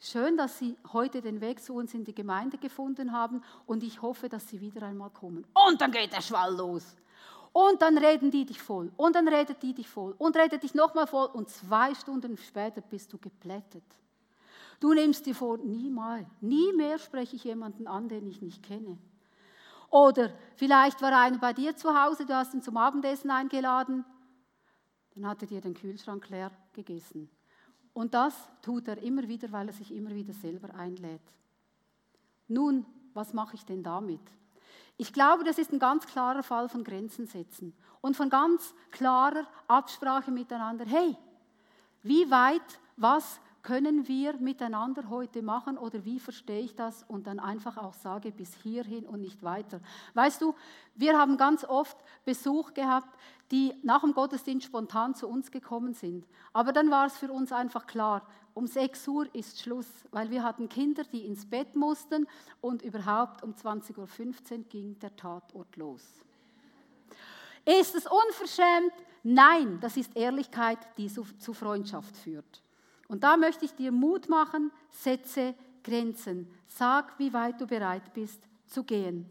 schön, 0.00 0.38
dass 0.38 0.58
Sie 0.58 0.74
heute 0.94 1.20
den 1.20 1.42
Weg 1.42 1.62
zu 1.62 1.74
uns 1.74 1.92
in 1.92 2.04
die 2.04 2.14
Gemeinde 2.14 2.56
gefunden 2.56 3.12
haben 3.12 3.42
und 3.66 3.82
ich 3.82 4.00
hoffe, 4.00 4.30
dass 4.30 4.48
Sie 4.48 4.62
wieder 4.62 4.86
einmal 4.86 5.10
kommen. 5.10 5.44
Und 5.68 5.78
dann 5.82 5.92
geht 5.92 6.14
der 6.14 6.22
Schwall 6.22 6.54
los. 6.56 6.96
Und 7.52 7.82
dann 7.82 7.98
reden 7.98 8.30
die 8.30 8.46
dich 8.46 8.62
voll. 8.62 8.90
Und 8.96 9.14
dann 9.14 9.28
redet 9.28 9.62
die 9.62 9.74
dich 9.74 9.86
voll. 9.86 10.14
Und 10.16 10.34
redet 10.34 10.62
dich 10.62 10.72
nochmal 10.72 11.06
voll. 11.06 11.26
Und 11.26 11.50
zwei 11.50 11.94
Stunden 11.94 12.38
später 12.38 12.80
bist 12.80 13.12
du 13.12 13.18
geplättet. 13.18 13.84
Du 14.82 14.92
nimmst 14.94 15.26
dir 15.26 15.34
vor, 15.36 15.58
nie 15.58 15.88
mal, 15.88 16.26
nie 16.40 16.72
mehr 16.72 16.98
spreche 16.98 17.36
ich 17.36 17.44
jemanden 17.44 17.86
an, 17.86 18.08
den 18.08 18.26
ich 18.26 18.42
nicht 18.42 18.64
kenne. 18.64 18.98
Oder 19.90 20.32
vielleicht 20.56 21.00
war 21.00 21.16
einer 21.16 21.38
bei 21.38 21.52
dir 21.52 21.76
zu 21.76 21.94
Hause, 21.94 22.26
du 22.26 22.34
hast 22.34 22.52
ihn 22.52 22.62
zum 22.62 22.76
Abendessen 22.76 23.30
eingeladen, 23.30 24.04
dann 25.14 25.28
hat 25.28 25.40
er 25.42 25.46
dir 25.46 25.60
den 25.60 25.74
Kühlschrank 25.74 26.28
leer 26.30 26.50
gegessen. 26.72 27.30
Und 27.92 28.12
das 28.12 28.34
tut 28.60 28.88
er 28.88 28.98
immer 28.98 29.28
wieder, 29.28 29.52
weil 29.52 29.68
er 29.68 29.72
sich 29.72 29.94
immer 29.94 30.10
wieder 30.16 30.32
selber 30.32 30.74
einlädt. 30.74 31.22
Nun, 32.48 32.84
was 33.14 33.32
mache 33.32 33.54
ich 33.54 33.64
denn 33.64 33.84
damit? 33.84 34.32
Ich 34.96 35.12
glaube, 35.12 35.44
das 35.44 35.58
ist 35.58 35.72
ein 35.72 35.78
ganz 35.78 36.08
klarer 36.08 36.42
Fall 36.42 36.68
von 36.68 36.82
Grenzen 36.82 37.28
setzen 37.28 37.72
und 38.00 38.16
von 38.16 38.28
ganz 38.28 38.74
klarer 38.90 39.46
Absprache 39.68 40.32
miteinander. 40.32 40.86
Hey, 40.86 41.16
wie 42.02 42.28
weit, 42.32 42.80
was 42.96 43.40
können 43.62 44.08
wir 44.08 44.36
miteinander 44.38 45.08
heute 45.08 45.42
machen 45.42 45.78
oder 45.78 46.04
wie 46.04 46.18
verstehe 46.18 46.60
ich 46.60 46.74
das 46.74 47.04
und 47.06 47.26
dann 47.26 47.38
einfach 47.38 47.76
auch 47.76 47.94
sage 47.94 48.32
bis 48.32 48.54
hierhin 48.54 49.06
und 49.06 49.20
nicht 49.20 49.42
weiter. 49.42 49.80
Weißt 50.14 50.42
du, 50.42 50.54
wir 50.94 51.16
haben 51.16 51.36
ganz 51.36 51.64
oft 51.64 51.96
Besuch 52.24 52.74
gehabt, 52.74 53.16
die 53.50 53.72
nach 53.82 54.00
dem 54.00 54.14
Gottesdienst 54.14 54.66
spontan 54.66 55.14
zu 55.14 55.28
uns 55.28 55.50
gekommen 55.50 55.94
sind. 55.94 56.26
Aber 56.52 56.72
dann 56.72 56.90
war 56.90 57.06
es 57.06 57.16
für 57.16 57.30
uns 57.30 57.52
einfach 57.52 57.86
klar, 57.86 58.26
um 58.54 58.66
6 58.66 59.08
Uhr 59.08 59.34
ist 59.34 59.60
Schluss, 59.60 59.88
weil 60.10 60.30
wir 60.30 60.42
hatten 60.42 60.68
Kinder, 60.68 61.04
die 61.04 61.24
ins 61.24 61.46
Bett 61.46 61.74
mussten 61.74 62.26
und 62.60 62.82
überhaupt 62.82 63.42
um 63.42 63.54
20.15 63.54 63.96
Uhr 63.96 64.64
ging 64.68 64.98
der 64.98 65.14
Tatort 65.16 65.76
los. 65.76 66.02
Ist 67.64 67.94
es 67.94 68.06
unverschämt? 68.06 68.92
Nein, 69.22 69.78
das 69.80 69.96
ist 69.96 70.16
Ehrlichkeit, 70.16 70.78
die 70.98 71.08
zu 71.08 71.54
Freundschaft 71.54 72.16
führt. 72.16 72.62
Und 73.12 73.24
da 73.24 73.36
möchte 73.36 73.66
ich 73.66 73.74
dir 73.74 73.92
Mut 73.92 74.30
machen, 74.30 74.72
setze 74.90 75.54
Grenzen. 75.84 76.50
Sag, 76.66 77.18
wie 77.18 77.34
weit 77.34 77.60
du 77.60 77.66
bereit 77.66 78.14
bist 78.14 78.40
zu 78.66 78.84
gehen. 78.84 79.26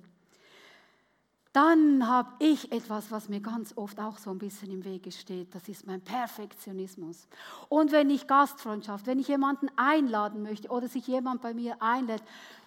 Dann 1.51 2.07
habe 2.07 2.29
ich 2.37 2.71
etwas, 2.71 3.09
was 3.09 3.27
mir 3.27 3.39
ganz 3.39 3.75
oft 3.75 3.99
auch 3.99 4.19
so 4.19 4.29
ein 4.29 4.37
bisschen 4.37 4.69
im 4.69 4.85
Wege 4.85 5.11
steht. 5.11 5.55
Das 5.55 5.67
ist 5.67 5.87
mein 5.87 5.99
Perfektionismus. 5.99 7.27
Und 7.69 7.91
wenn 7.91 8.11
ich 8.11 8.27
Gastfreundschaft, 8.27 9.07
wenn 9.07 9.17
ich 9.17 9.29
jemanden 9.29 9.67
einladen 9.77 10.43
möchte 10.43 10.69
oder 10.69 10.87
sich 10.87 11.07
jemand 11.07 11.41
bei 11.41 11.55
mir 11.55 11.81
einlädt, 11.81 12.23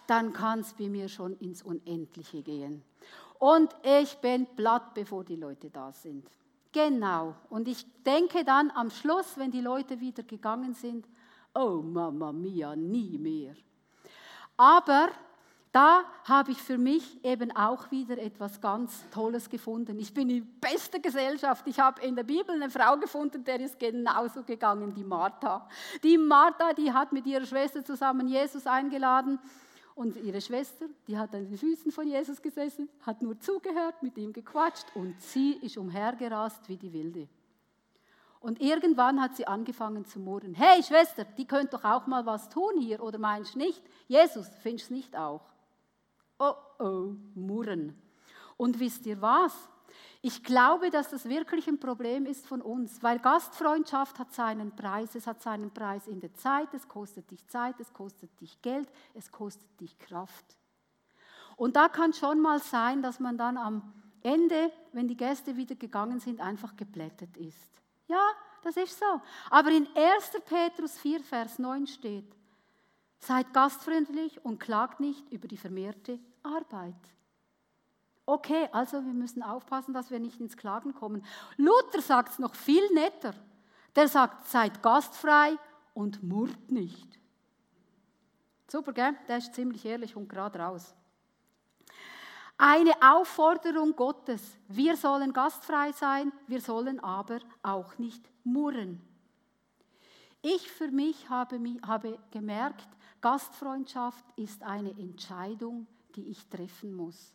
dann 0.09 0.33
kann 0.33 0.59
es 0.59 0.75
bei 0.75 0.89
mir 0.89 1.09
schon 1.09 1.37
ins 1.39 1.63
Unendliche 1.63 2.43
gehen. 2.43 2.83
Und 3.39 3.71
ich 3.85 4.17
bin 4.17 4.49
platt, 4.57 4.95
bevor 4.95 5.23
die 5.23 5.37
Leute 5.37 5.71
da 5.71 5.93
sind. 5.93 6.27
Genau. 6.75 7.37
Und 7.51 7.69
ich 7.69 7.87
denke 8.03 8.45
dann 8.45 8.73
am 8.73 8.91
Schluss, 8.91 9.39
wenn 9.39 9.53
die 9.53 9.61
Leute 9.61 10.01
wieder 10.01 10.25
gegangen 10.25 10.75
sind, 10.75 11.07
oh 11.55 11.81
Mama 11.81 12.33
mia, 12.33 12.75
nie 12.75 13.17
mehr. 13.17 13.55
Aber 14.57 15.11
da 15.71 16.03
habe 16.25 16.51
ich 16.51 16.59
für 16.61 16.77
mich 16.77 17.25
eben 17.25 17.55
auch 17.57 17.93
wieder 17.93 18.19
etwas 18.19 18.61
ganz 18.61 19.09
Tolles 19.11 19.49
gefunden. 19.49 20.01
Ich 20.01 20.13
bin 20.13 20.29
in 20.29 20.59
bester 20.61 20.99
Gesellschaft. 20.99 21.65
Ich 21.69 21.79
habe 21.79 22.03
in 22.03 22.17
der 22.17 22.25
Bibel 22.25 22.51
eine 22.57 22.71
Frau 22.71 22.97
gefunden, 22.97 23.45
der 23.45 23.61
ist 23.61 23.79
genauso 23.79 24.43
gegangen, 24.43 24.93
die 24.93 25.05
Martha. 25.05 25.69
Die 26.03 26.19
Martha, 26.19 26.73
die 26.73 26.93
hat 26.93 27.13
mit 27.13 27.25
ihrer 27.25 27.47
Schwester 27.47 27.85
zusammen 27.85 28.27
Jesus 28.27 28.67
eingeladen 28.67 29.39
und 29.95 30.17
ihre 30.17 30.41
Schwester, 30.41 30.87
die 31.07 31.17
hat 31.17 31.35
an 31.35 31.47
den 31.49 31.57
Füßen 31.57 31.93
von 31.93 32.07
Jesus 32.09 32.43
gesessen, 32.43 32.89
hat 33.01 33.23
nur 33.23 33.39
zugehört, 33.39 34.03
mit 34.03 34.17
ihm 34.19 34.33
gequatscht 34.33 34.87
und 34.95 35.21
sie 35.21 35.53
ist 35.63 35.77
umhergerast 35.77 36.69
wie 36.69 36.77
die 36.77 36.93
Wilde. 36.93 37.29
Und 38.41 38.61
irgendwann 38.61 39.23
hat 39.23 39.37
sie 39.37 39.47
angefangen 39.47 40.05
zu 40.05 40.19
murren. 40.19 40.55
Hey 40.55 40.83
Schwester, 40.83 41.25
die 41.25 41.47
könnt 41.47 41.73
doch 41.73 41.85
auch 41.85 42.07
mal 42.07 42.27
was 42.27 42.49
tun 42.49 42.79
hier, 42.79 43.03
oder 43.03 43.19
meinst 43.19 43.57
nicht? 43.57 43.83
Jesus, 44.07 44.49
findest 44.63 44.91
nicht 44.91 45.17
auch? 45.17 45.43
Oh 46.39 46.55
oh, 46.79 47.15
murren. 47.35 47.97
Und 48.57 48.79
wisst 48.81 49.07
ihr 49.07 49.21
was? 49.21 49.53
Ich 50.27 50.43
glaube, 50.43 50.89
dass 50.89 51.11
das 51.11 51.29
wirklich 51.29 51.69
ein 51.69 51.79
Problem 51.79 52.25
ist 52.25 52.47
von 52.47 52.63
uns, 52.63 53.03
weil 53.03 53.19
Gastfreundschaft 53.19 54.19
hat 54.19 54.33
seinen 54.33 54.75
Preis. 54.75 55.15
Es 55.15 55.27
hat 55.27 55.43
seinen 55.43 55.71
Preis 55.71 56.07
in 56.07 56.19
der 56.19 56.33
Zeit, 56.33 56.73
es 56.73 56.89
kostet 56.89 57.31
dich 57.31 57.47
Zeit, 57.47 57.79
es 57.79 57.93
kostet 57.93 58.31
dich 58.41 58.63
Geld, 58.63 58.89
es 59.13 59.31
kostet 59.31 59.79
dich 59.79 59.99
Kraft. 59.99 60.57
Und 61.57 61.77
da 61.77 61.91
kann 61.91 62.15
schon 62.15 62.41
mal 62.41 62.59
sein, 62.59 63.03
dass 63.03 63.21
man 63.21 63.37
dann 63.37 63.59
am 63.59 63.93
Ende, 64.23 64.73
wenn 64.93 65.09
die 65.09 65.17
Gäste 65.19 65.59
wieder 65.59 65.75
gegangen 65.75 66.21
sind, 66.21 66.41
einfach 66.41 66.75
geblättet 66.75 67.37
ist. 67.37 67.83
Ja, 68.09 68.27
das 68.63 68.79
ist 68.79 68.99
so. 68.99 69.21
Aber 69.51 69.73
in 69.73 69.87
1. 69.95 70.43
Petrus 70.47 70.97
4, 71.01 71.21
Vers 71.21 71.59
9 71.59 71.87
steht, 71.87 72.35
seid 73.19 73.53
gastfreundlich 73.53 74.43
und 74.43 74.59
klagt 74.59 75.01
nicht 75.01 75.31
über 75.31 75.49
die 75.49 75.59
vermehrte 75.59 76.19
Arbeit. 76.43 77.14
Okay, 78.27 78.69
also 78.73 79.05
wir 79.05 79.13
müssen 79.13 79.43
aufpassen, 79.43 79.93
dass 79.93 80.11
wir 80.11 80.19
nicht 80.19 80.41
ins 80.41 80.57
Klagen 80.57 80.95
kommen. 80.95 81.25
Luther 81.57 82.01
sagt 82.01 82.33
es 82.33 82.39
noch 82.39 82.55
viel 82.55 82.83
netter. 82.95 83.35
Der 83.95 84.09
sagt, 84.09 84.49
seid 84.49 84.83
gastfrei 84.83 85.57
und 85.93 86.23
murrt 86.23 86.71
nicht. 86.71 87.19
Super, 88.67 88.93
gell? 88.93 89.15
Der 89.29 89.39
ist 89.39 89.55
ziemlich 89.55 89.85
ehrlich 89.85 90.17
und 90.17 90.29
gerade 90.29 90.59
raus. 90.59 90.95
Eine 92.57 92.93
Aufforderung 93.03 93.95
Gottes. 93.95 94.43
Wir 94.69 94.97
sollen 94.97 95.33
gastfrei 95.33 95.93
sein, 95.93 96.33
wir 96.47 96.61
sollen 96.61 97.01
aber 97.01 97.41
auch 97.63 97.99
nicht 97.99 98.23
murren. 98.43 99.01
Ich 100.41 100.71
für 100.71 100.89
mich 100.89 101.29
habe, 101.29 101.59
habe 101.87 102.19
gemerkt, 102.31 102.89
Gastfreundschaft 103.21 104.25
ist 104.37 104.63
eine 104.63 104.91
Entscheidung, 104.91 105.87
die 106.15 106.29
ich 106.29 106.47
treffen 106.49 106.95
muss. 106.95 107.33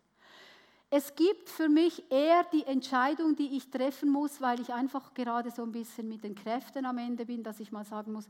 Es 0.91 1.13
gibt 1.15 1.50
für 1.50 1.69
mich 1.69 2.12
eher 2.12 2.43
die 2.46 2.65
Entscheidung, 2.65 3.36
die 3.36 3.55
ich 3.55 3.69
treffen 3.69 4.10
muss, 4.10 4.41
weil 4.41 4.60
ich 4.60 4.74
einfach 4.74 5.13
gerade 5.13 5.51
so 5.51 5.62
ein 5.62 5.72
bisschen 5.72 6.10
mit 6.10 6.24
den 6.24 6.34
Kräften 6.34 6.86
am 6.86 6.98
Ende 6.98 7.25
bin, 7.25 7.43
dass 7.43 7.60
ich 7.60 7.72
mal 7.72 7.86
sagen 7.86 8.12
muss, 8.12 8.27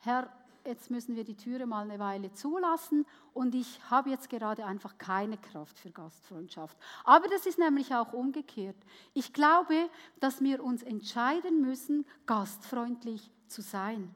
Herr, 0.00 0.30
jetzt 0.66 0.90
müssen 0.90 1.16
wir 1.16 1.24
die 1.24 1.36
Türe 1.36 1.66
mal 1.66 1.82
eine 1.84 1.98
Weile 1.98 2.32
zulassen 2.32 3.06
und 3.32 3.54
ich 3.54 3.80
habe 3.90 4.10
jetzt 4.10 4.28
gerade 4.28 4.64
einfach 4.64 4.98
keine 4.98 5.38
Kraft 5.38 5.78
für 5.78 5.90
Gastfreundschaft. 5.90 6.76
Aber 7.04 7.28
das 7.28 7.46
ist 7.46 7.58
nämlich 7.58 7.94
auch 7.94 8.12
umgekehrt. 8.12 8.76
Ich 9.14 9.32
glaube, 9.32 9.88
dass 10.20 10.40
wir 10.42 10.62
uns 10.62 10.82
entscheiden 10.82 11.62
müssen, 11.62 12.04
gastfreundlich 12.26 13.30
zu 13.48 13.62
sein. 13.62 14.14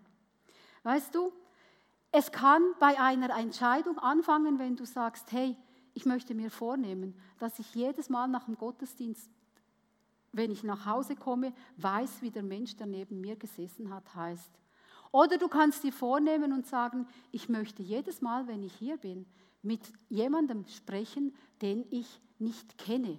Weißt 0.83 1.15
du, 1.15 1.33
es 2.13 2.31
kann 2.31 2.63
bei 2.79 3.01
einer 3.01 3.37
Entscheidung 3.37 3.99
anfangen, 3.99 4.59
wenn 4.59 4.77
du 4.77 4.85
sagst, 4.85 5.33
hey, 5.33 5.57
ich 5.97 6.05
möchte 6.05 6.35
mir 6.35 6.51
vornehmen, 6.51 7.15
dass 7.39 7.59
ich 7.59 7.75
jedes 7.75 8.11
Mal 8.11 8.29
nach 8.29 8.45
dem 8.45 8.59
Gottesdienst, 8.59 9.31
wenn 10.31 10.51
ich 10.51 10.63
nach 10.63 10.85
Hause 10.85 11.17
komme, 11.17 11.55
weiß, 11.79 12.21
wie 12.21 12.31
der 12.31 12.43
Mensch, 12.43 12.77
der 12.77 12.87
neben 12.87 13.23
mir 13.23 13.35
gesessen 13.35 13.93
hat, 13.93 14.15
heißt. 14.15 14.51
Oder 15.11 15.39
du 15.39 15.49
kannst 15.49 15.85
dir 15.85 15.95
vornehmen 15.95 16.53
und 16.53 16.67
sagen, 16.67 17.09
ich 17.33 17.49
möchte 17.49 17.83
jedes 17.83 18.21
Mal, 18.21 18.47
wenn 18.47 18.63
ich 18.63 18.75
hier 18.75 18.99
bin, 18.99 19.25
mit 19.63 19.81
jemandem 20.11 20.67
sprechen, 20.67 21.35
den 21.63 21.87
ich 21.91 22.21
nicht 22.39 22.77
kenne. 22.77 23.19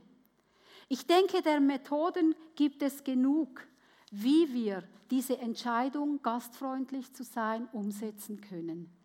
Ich 0.87 1.07
denke, 1.07 1.41
der 1.41 1.59
Methoden 1.59 2.35
gibt 2.55 2.83
es 2.83 3.03
genug, 3.03 3.65
wie 4.11 4.53
wir 4.53 4.83
diese 5.09 5.39
Entscheidung, 5.39 6.21
gastfreundlich 6.21 7.11
zu 7.11 7.23
sein, 7.23 7.67
umsetzen 7.71 8.39
können. 8.39 8.95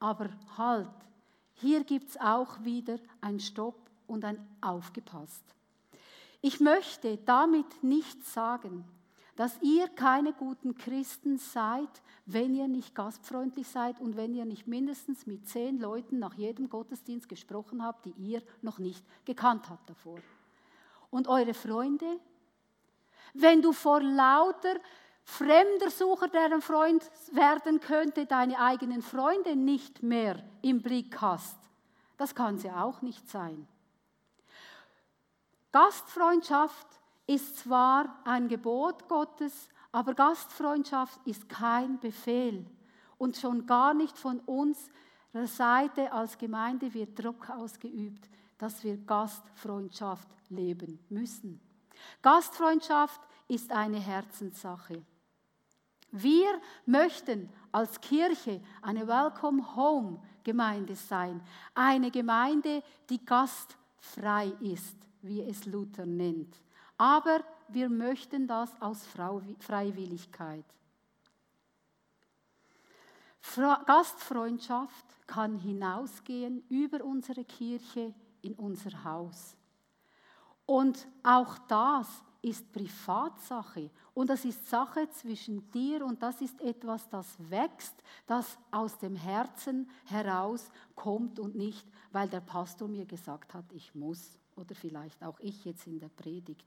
Aber 0.00 0.28
halt, 0.58 0.90
hier 1.56 1.84
gibt 1.84 2.10
es 2.10 2.20
auch 2.20 2.64
wieder 2.64 2.98
ein 3.20 3.40
Stopp 3.40 3.90
und 4.06 4.24
ein 4.24 4.46
Aufgepasst. 4.60 5.42
Ich 6.42 6.60
möchte 6.60 7.16
damit 7.18 7.82
nicht 7.82 8.24
sagen, 8.24 8.84
dass 9.36 9.60
ihr 9.62 9.88
keine 9.88 10.32
guten 10.32 10.76
Christen 10.76 11.38
seid, 11.38 11.88
wenn 12.24 12.54
ihr 12.54 12.68
nicht 12.68 12.94
gastfreundlich 12.94 13.68
seid 13.68 14.00
und 14.00 14.16
wenn 14.16 14.34
ihr 14.34 14.44
nicht 14.44 14.66
mindestens 14.66 15.26
mit 15.26 15.46
zehn 15.48 15.78
Leuten 15.78 16.18
nach 16.18 16.34
jedem 16.34 16.68
Gottesdienst 16.68 17.28
gesprochen 17.28 17.82
habt, 17.82 18.06
die 18.06 18.14
ihr 18.18 18.42
noch 18.62 18.78
nicht 18.78 19.04
gekannt 19.24 19.68
habt 19.68 19.88
davor. 19.90 20.18
Und 21.10 21.28
eure 21.28 21.54
Freunde? 21.54 22.18
Wenn 23.34 23.60
du 23.60 23.72
vor 23.72 24.02
lauter 24.02 24.76
fremder 25.26 25.90
Sucher, 25.90 26.28
der 26.28 26.60
Freund 26.60 27.10
werden 27.32 27.80
könnte, 27.80 28.26
deine 28.26 28.58
eigenen 28.58 29.02
Freunde 29.02 29.56
nicht 29.56 30.02
mehr 30.02 30.42
im 30.62 30.80
Blick 30.80 31.20
hast, 31.20 31.58
Das 32.16 32.34
kann 32.34 32.58
sie 32.58 32.70
auch 32.70 33.02
nicht 33.02 33.28
sein. 33.28 33.68
Gastfreundschaft 35.70 36.86
ist 37.26 37.58
zwar 37.58 38.22
ein 38.24 38.48
Gebot 38.48 39.06
Gottes, 39.06 39.68
aber 39.92 40.14
Gastfreundschaft 40.14 41.20
ist 41.26 41.46
kein 41.50 42.00
Befehl. 42.00 42.64
Und 43.18 43.36
schon 43.36 43.66
gar 43.66 43.92
nicht 43.92 44.16
von 44.16 44.40
unserer 44.40 45.46
Seite 45.46 46.10
als 46.12 46.38
Gemeinde 46.38 46.94
wird 46.94 47.22
Druck 47.22 47.50
ausgeübt, 47.50 48.30
dass 48.56 48.82
wir 48.82 48.96
Gastfreundschaft 48.96 50.28
leben 50.48 51.04
müssen. 51.10 51.60
Gastfreundschaft 52.22 53.20
ist 53.48 53.70
eine 53.72 53.98
Herzenssache. 53.98 55.04
Wir 56.18 56.60
möchten 56.86 57.50
als 57.72 58.00
Kirche 58.00 58.62
eine 58.80 59.06
Welcome 59.06 59.76
Home 59.76 60.18
Gemeinde 60.44 60.94
sein, 60.94 61.42
eine 61.74 62.10
Gemeinde, 62.10 62.82
die 63.10 63.22
gastfrei 63.22 64.46
ist, 64.60 64.96
wie 65.20 65.42
es 65.42 65.66
Luther 65.66 66.06
nennt. 66.06 66.56
Aber 66.96 67.40
wir 67.68 67.90
möchten 67.90 68.46
das 68.46 68.70
aus 68.80 69.06
Freiwilligkeit. 69.58 70.64
Gastfreundschaft 73.86 75.04
kann 75.26 75.58
hinausgehen 75.58 76.62
über 76.68 77.04
unsere 77.04 77.44
Kirche 77.44 78.14
in 78.40 78.54
unser 78.54 79.04
Haus. 79.04 79.54
Und 80.64 81.06
auch 81.22 81.58
das 81.68 82.06
ist 82.46 82.72
Privatsache 82.72 83.90
und 84.14 84.30
das 84.30 84.44
ist 84.44 84.68
Sache 84.68 85.10
zwischen 85.10 85.68
dir 85.72 86.06
und 86.06 86.22
das 86.22 86.40
ist 86.40 86.60
etwas, 86.60 87.08
das 87.08 87.36
wächst, 87.50 87.94
das 88.26 88.56
aus 88.70 88.96
dem 88.98 89.16
Herzen 89.16 89.90
heraus 90.04 90.70
kommt 90.94 91.40
und 91.40 91.56
nicht, 91.56 91.84
weil 92.12 92.28
der 92.28 92.40
Pastor 92.40 92.86
mir 92.86 93.04
gesagt 93.04 93.52
hat, 93.52 93.64
ich 93.72 93.94
muss 93.96 94.38
oder 94.54 94.74
vielleicht 94.76 95.22
auch 95.24 95.40
ich 95.40 95.64
jetzt 95.64 95.88
in 95.88 95.98
der 95.98 96.08
Predigt. 96.08 96.66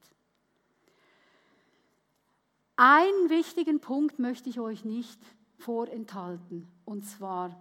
Einen 2.75 3.29
wichtigen 3.29 3.79
Punkt 3.79 4.19
möchte 4.19 4.49
ich 4.49 4.59
euch 4.59 4.83
nicht 4.83 5.19
vorenthalten 5.57 6.67
und 6.83 7.05
zwar, 7.05 7.55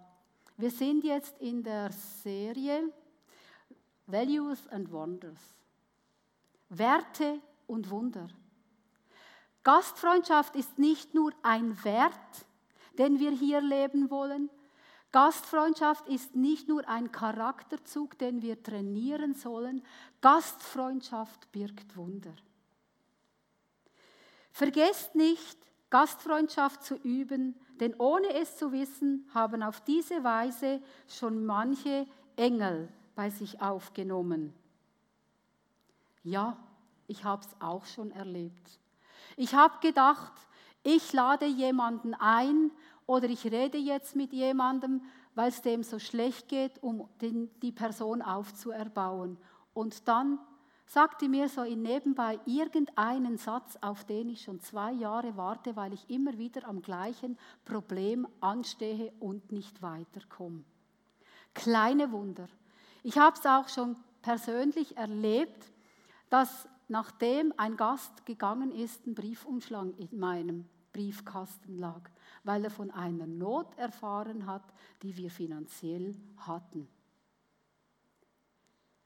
wir 0.57 0.73
sind 0.73 1.05
jetzt 1.05 1.39
in 1.39 1.63
der 1.63 1.93
Serie 1.93 2.93
Values 4.07 4.67
and 4.69 4.91
Wonders. 4.91 5.39
Werte 6.69 7.41
und 7.69 7.91
Wunder. 7.91 8.29
Gastfreundschaft 9.63 10.57
ist 10.57 10.79
nicht 10.79 11.15
nur 11.15 11.33
ein 11.43 11.85
Wert, 11.85 12.13
den 12.99 13.21
wir 13.21 13.31
hier 13.31 13.61
leben 13.61 14.11
wollen. 14.11 14.51
Gastfreundschaft 15.13 16.09
ist 16.09 16.35
nicht 16.37 16.69
nur 16.69 16.87
ein 16.89 17.13
Charakterzug, 17.13 18.19
den 18.19 18.43
wir 18.43 18.63
trainieren 18.63 19.35
sollen. 19.35 19.83
Gastfreundschaft 20.21 21.51
birgt 21.53 21.97
Wunder. 21.97 22.35
Vergesst 24.53 25.15
nicht, 25.15 25.59
Gastfreundschaft 25.91 26.83
zu 26.83 26.97
üben, 26.97 27.55
denn 27.81 27.95
ohne 27.99 28.35
es 28.35 28.57
zu 28.57 28.73
wissen, 28.73 29.29
haben 29.33 29.63
auf 29.63 29.81
diese 29.81 30.25
Weise 30.25 30.83
schon 31.07 31.47
manche 31.47 32.07
Engel 32.37 32.89
bei 33.15 33.31
sich 33.31 33.61
aufgenommen. 33.63 34.53
Ja, 36.23 36.59
ich 37.09 37.25
habe 37.25 37.43
es 37.45 37.61
auch 37.61 37.85
schon 37.87 38.13
erlebt. 38.13 38.79
Ich 39.37 39.55
habe 39.55 39.79
gedacht, 39.81 40.33
ich 40.85 41.13
lade 41.13 41.47
jemanden 41.47 42.15
ein 42.15 42.71
oder 43.07 43.29
ich 43.29 43.45
rede 43.47 43.79
jetzt 43.79 44.15
mit 44.15 44.33
jemandem, 44.33 45.03
weil 45.35 45.49
es 45.49 45.63
dem 45.63 45.83
so 45.83 45.99
schlecht 45.99 46.49
geht, 46.49 46.83
um 46.83 47.09
den, 47.21 47.51
die 47.61 47.73
Person 47.73 48.23
aufzuerbauen. 48.23 49.39
Und 49.75 50.07
dann 50.07 50.39
sagte 50.87 51.29
mir 51.29 51.49
so 51.49 51.63
in 51.63 51.83
nebenbei 51.83 52.39
irgendeinen 52.47 53.39
Satz, 53.39 53.77
auf 53.81 54.05
den 54.05 54.31
ich 54.31 54.43
schon 54.43 54.61
zwei 54.61 54.93
Jahre 54.93 55.37
warte, 55.37 55.77
weil 55.77 55.93
ich 55.93 56.09
immer 56.11 56.37
wieder 56.39 56.67
am 56.67 56.83
gleichen 56.83 57.39
Problem 57.65 58.27
anstehe 58.41 59.13
und 59.21 59.53
nicht 59.53 59.83
weiterkomme. 59.83 60.65
Kleine 61.55 62.11
Wunder. 62.13 62.49
Ich 63.03 63.19
habe 63.19 63.37
es 63.39 63.47
auch 63.47 63.69
schon 63.69 63.97
persönlich 64.23 64.97
erlebt, 64.97 65.73
dass 66.31 66.69
nachdem 66.89 67.53
ein 67.57 67.77
Gast 67.77 68.27
gegangen 68.27 68.73
ist, 68.73 69.07
ein 69.07 69.15
Briefumschlag 69.15 69.89
in 69.99 70.19
meinem 70.19 70.65
Briefkasten 70.93 71.79
lag, 71.79 72.01
weil 72.45 72.65
er 72.65 72.71
von 72.71 72.91
einer 72.91 73.27
Not 73.27 73.77
erfahren 73.77 74.47
hat, 74.47 74.65
die 75.03 75.17
wir 75.17 75.31
finanziell 75.31 76.17
hatten. 76.39 76.89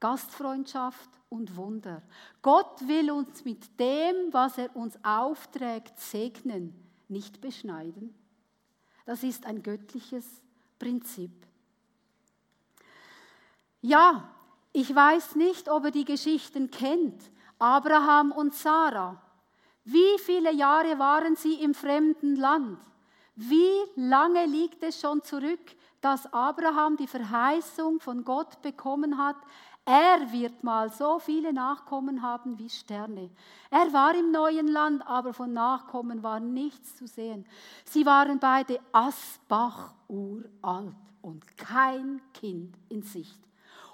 Gastfreundschaft 0.00 1.10
und 1.28 1.56
Wunder. 1.56 2.02
Gott 2.40 2.88
will 2.88 3.10
uns 3.12 3.44
mit 3.44 3.78
dem, 3.78 4.32
was 4.32 4.58
er 4.58 4.74
uns 4.74 4.98
aufträgt, 5.04 5.98
segnen, 5.98 6.74
nicht 7.08 7.40
beschneiden. 7.40 8.14
Das 9.06 9.22
ist 9.22 9.46
ein 9.46 9.62
göttliches 9.62 10.26
Prinzip. 10.78 11.30
Ja, 13.80 14.32
ich 14.72 14.92
weiß 14.92 15.36
nicht, 15.36 15.68
ob 15.68 15.84
er 15.84 15.90
die 15.90 16.04
Geschichten 16.04 16.70
kennt, 16.70 17.31
Abraham 17.62 18.32
und 18.32 18.54
Sarah. 18.54 19.22
Wie 19.84 20.18
viele 20.18 20.52
Jahre 20.52 20.98
waren 20.98 21.36
sie 21.36 21.62
im 21.62 21.74
fremden 21.74 22.34
Land? 22.34 22.76
Wie 23.36 23.72
lange 23.94 24.46
liegt 24.46 24.82
es 24.82 25.00
schon 25.00 25.22
zurück, 25.22 25.60
dass 26.00 26.32
Abraham 26.32 26.96
die 26.96 27.06
Verheißung 27.06 28.00
von 28.00 28.24
Gott 28.24 28.60
bekommen 28.62 29.16
hat, 29.16 29.36
er 29.84 30.32
wird 30.32 30.64
mal 30.64 30.90
so 30.90 31.20
viele 31.20 31.52
Nachkommen 31.52 32.20
haben 32.22 32.58
wie 32.58 32.68
Sterne. 32.68 33.30
Er 33.70 33.92
war 33.92 34.12
im 34.16 34.32
neuen 34.32 34.66
Land, 34.66 35.06
aber 35.06 35.32
von 35.32 35.52
Nachkommen 35.52 36.24
war 36.24 36.40
nichts 36.40 36.96
zu 36.96 37.06
sehen. 37.06 37.46
Sie 37.84 38.04
waren 38.04 38.40
beide 38.40 38.80
Asbach 38.90 39.94
uralt 40.08 40.96
und 41.20 41.56
kein 41.56 42.20
Kind 42.34 42.76
in 42.88 43.02
Sicht. 43.02 43.38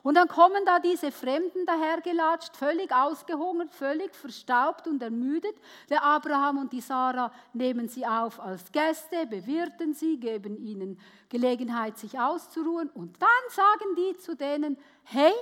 Und 0.09 0.15
dann 0.15 0.27
kommen 0.27 0.65
da 0.65 0.79
diese 0.79 1.13
Fremden 1.13 1.67
dahergelatscht, 1.67 2.57
völlig 2.57 2.91
ausgehungert, 2.91 3.75
völlig 3.75 4.15
verstaubt 4.15 4.89
und 4.89 5.03
ermüdet. 5.03 5.55
Der 5.91 6.03
Abraham 6.03 6.57
und 6.57 6.73
die 6.73 6.81
Sarah 6.81 7.31
nehmen 7.53 7.89
sie 7.89 8.07
auf 8.07 8.41
als 8.41 8.73
Gäste, 8.73 9.27
bewirten 9.27 9.93
sie, 9.93 10.19
geben 10.19 10.57
ihnen 10.57 10.99
Gelegenheit, 11.29 11.99
sich 11.99 12.19
auszuruhen. 12.19 12.89
Und 12.89 13.21
dann 13.21 13.29
sagen 13.51 13.97
die 13.99 14.17
zu 14.17 14.35
denen, 14.35 14.79
hey, 15.03 15.35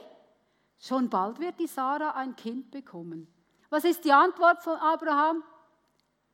schon 0.81 1.09
bald 1.09 1.38
wird 1.38 1.61
die 1.61 1.68
Sarah 1.68 2.16
ein 2.16 2.35
Kind 2.35 2.72
bekommen. 2.72 3.29
Was 3.70 3.85
ist 3.85 4.05
die 4.05 4.12
Antwort 4.12 4.64
von 4.64 4.76
Abraham? 4.79 5.44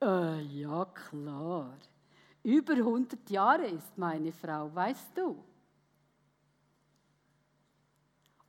Äh, 0.01 0.41
ja 0.41 0.85
klar, 0.85 1.77
über 2.41 2.73
100 2.73 3.29
Jahre 3.29 3.67
ist 3.67 3.95
meine 3.95 4.31
Frau, 4.31 4.73
weißt 4.73 5.15
du. 5.19 5.52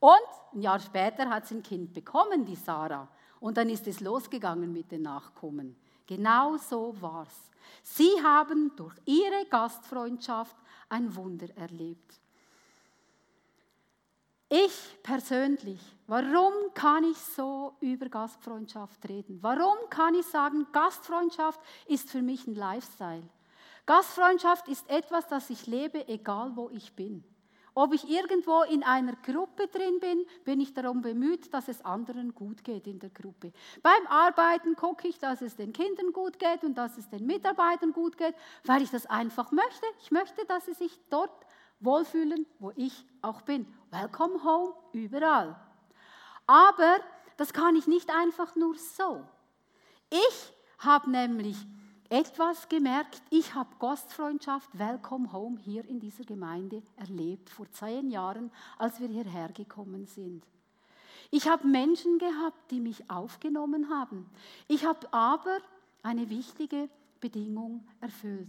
Und 0.04 0.52
ein 0.52 0.60
Jahr 0.60 0.80
später 0.80 1.30
hat 1.30 1.46
sie 1.46 1.54
ein 1.54 1.62
Kind 1.62 1.94
bekommen, 1.94 2.44
die 2.44 2.56
Sarah. 2.56 3.08
Und 3.40 3.56
dann 3.56 3.70
ist 3.70 3.86
es 3.86 4.00
losgegangen 4.00 4.70
mit 4.70 4.92
den 4.92 5.00
Nachkommen. 5.00 5.76
Genau 6.06 6.58
so 6.58 6.94
war's. 7.00 7.50
Sie 7.82 8.10
haben 8.22 8.70
durch 8.76 8.94
ihre 9.06 9.46
Gastfreundschaft 9.48 10.54
ein 10.90 11.16
Wunder 11.16 11.46
erlebt. 11.56 12.20
Ich 14.50 15.02
persönlich, 15.02 15.80
warum 16.06 16.52
kann 16.74 17.04
ich 17.04 17.16
so 17.16 17.72
über 17.80 18.10
Gastfreundschaft 18.10 19.08
reden? 19.08 19.38
Warum 19.40 19.88
kann 19.88 20.14
ich 20.14 20.26
sagen, 20.26 20.66
Gastfreundschaft 20.70 21.58
ist 21.86 22.10
für 22.10 22.20
mich 22.20 22.46
ein 22.46 22.56
Lifestyle? 22.56 23.26
Gastfreundschaft 23.86 24.68
ist 24.68 24.86
etwas, 24.90 25.26
das 25.28 25.48
ich 25.48 25.66
lebe, 25.66 26.06
egal 26.08 26.54
wo 26.56 26.68
ich 26.68 26.92
bin. 26.92 27.24
Ob 27.76 27.92
ich 27.92 28.08
irgendwo 28.08 28.62
in 28.62 28.84
einer 28.84 29.16
Gruppe 29.16 29.66
drin 29.66 29.98
bin, 29.98 30.24
bin 30.44 30.60
ich 30.60 30.74
darum 30.74 31.02
bemüht, 31.02 31.52
dass 31.52 31.66
es 31.66 31.84
anderen 31.84 32.32
gut 32.32 32.62
geht 32.62 32.86
in 32.86 33.00
der 33.00 33.10
Gruppe. 33.10 33.52
Beim 33.82 34.06
Arbeiten 34.08 34.76
gucke 34.76 35.08
ich, 35.08 35.18
dass 35.18 35.42
es 35.42 35.56
den 35.56 35.72
Kindern 35.72 36.12
gut 36.12 36.38
geht 36.38 36.62
und 36.62 36.78
dass 36.78 36.96
es 36.98 37.08
den 37.08 37.26
Mitarbeitern 37.26 37.92
gut 37.92 38.16
geht, 38.16 38.34
weil 38.64 38.82
ich 38.82 38.90
das 38.90 39.06
einfach 39.06 39.50
möchte. 39.50 39.86
Ich 40.00 40.12
möchte, 40.12 40.44
dass 40.46 40.66
sie 40.66 40.74
sich 40.74 41.00
dort 41.10 41.44
wohlfühlen, 41.80 42.46
wo 42.60 42.72
ich 42.76 43.04
auch 43.22 43.42
bin. 43.42 43.66
Welcome 43.90 44.44
home, 44.44 44.74
überall. 44.92 45.56
Aber 46.46 46.98
das 47.36 47.52
kann 47.52 47.74
ich 47.74 47.88
nicht 47.88 48.10
einfach 48.10 48.54
nur 48.54 48.76
so. 48.76 49.26
Ich 50.10 50.54
habe 50.78 51.10
nämlich 51.10 51.56
etwas 52.08 52.68
gemerkt. 52.68 53.22
Ich 53.30 53.54
habe 53.54 53.70
Gastfreundschaft, 53.78 54.78
Welcome 54.78 55.32
Home 55.32 55.58
hier 55.58 55.84
in 55.88 56.00
dieser 56.00 56.24
Gemeinde 56.24 56.82
erlebt, 56.96 57.50
vor 57.50 57.70
zehn 57.70 58.10
Jahren, 58.10 58.50
als 58.78 59.00
wir 59.00 59.08
hierher 59.08 59.48
gekommen 59.48 60.06
sind. 60.06 60.44
Ich 61.30 61.48
habe 61.48 61.66
Menschen 61.66 62.18
gehabt, 62.18 62.70
die 62.70 62.80
mich 62.80 63.10
aufgenommen 63.10 63.88
haben. 63.90 64.30
Ich 64.68 64.84
habe 64.84 65.12
aber 65.12 65.58
eine 66.02 66.30
wichtige 66.30 66.88
Bedingung 67.20 67.86
erfüllt. 68.00 68.48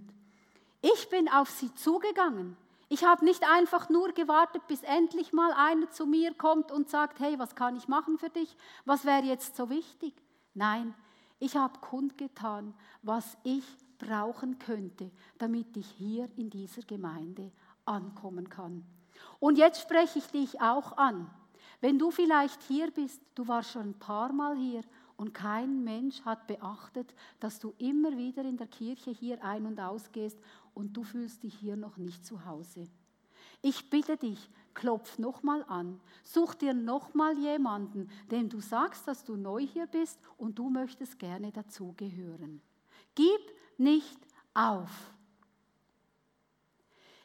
Ich 0.82 1.10
bin 1.10 1.30
auf 1.30 1.50
sie 1.50 1.74
zugegangen. 1.74 2.58
Ich 2.90 3.04
habe 3.04 3.26
nicht 3.26 3.44
einfach 3.50 3.90
nur 3.90 4.12
gewartet, 4.12 4.68
bis 4.68 4.84
endlich 4.84 5.34
mal 5.34 5.52
einer 5.54 5.90
zu 5.90 6.06
mir 6.06 6.34
kommt 6.34 6.72
und 6.72 6.90
sagt, 6.90 7.20
hey, 7.20 7.40
was 7.40 7.56
kann 7.56 7.76
ich 7.76 7.88
machen 7.88 8.20
für 8.20 8.30
dich? 8.30 8.56
Was 8.86 9.06
wäre 9.06 9.24
jetzt 9.24 9.56
so 9.56 9.70
wichtig? 9.70 10.14
Nein, 10.54 10.94
ich 11.40 11.56
habe 11.56 11.80
kundgetan, 11.80 12.74
was 13.02 13.38
ich 13.44 13.64
brauchen 13.98 14.60
könnte, 14.60 15.12
damit 15.38 15.76
ich 15.78 15.88
hier 15.98 16.30
in 16.38 16.50
dieser 16.50 16.82
Gemeinde 16.82 17.52
ankommen 17.86 18.50
kann. 18.50 18.84
Und 19.40 19.58
jetzt 19.58 19.82
spreche 19.82 20.20
ich 20.20 20.28
dich 20.28 20.62
auch 20.62 20.98
an. 20.98 21.30
Wenn 21.82 22.00
du 22.00 22.12
vielleicht 22.12 22.62
hier 22.64 22.92
bist, 22.92 23.22
du 23.36 23.48
warst 23.48 23.72
schon 23.72 23.90
ein 23.90 24.00
paar 24.00 24.32
Mal 24.32 24.56
hier 24.56 24.82
und 25.18 25.34
kein 25.34 25.84
Mensch 25.84 26.22
hat 26.22 26.48
beachtet, 26.48 27.14
dass 27.40 27.60
du 27.60 27.74
immer 27.78 28.16
wieder 28.18 28.44
in 28.44 28.58
der 28.58 28.68
Kirche 28.68 29.12
hier 29.12 29.44
ein- 29.44 29.66
und 29.66 29.80
ausgehst 29.80 30.38
und 30.74 30.96
du 30.96 31.04
fühlst 31.04 31.44
dich 31.44 31.56
hier 31.56 31.76
noch 31.76 31.98
nicht 31.98 32.26
zu 32.26 32.46
Hause. 32.46 32.86
Ich 33.68 33.90
bitte 33.90 34.16
dich, 34.16 34.52
klopf 34.76 35.18
nochmal 35.18 35.66
an, 35.68 36.00
such 36.24 36.54
dir 36.54 36.76
nochmal 36.76 37.36
jemanden, 37.40 38.12
dem 38.30 38.48
du 38.48 38.60
sagst, 38.60 39.08
dass 39.08 39.24
du 39.24 39.36
neu 39.36 39.66
hier 39.66 39.88
bist 39.88 40.20
und 40.38 40.60
du 40.60 40.70
möchtest 40.70 41.18
gerne 41.18 41.52
dazugehören. 41.52 42.62
Gib 43.16 43.42
nicht 43.80 44.20
auf. 44.54 44.92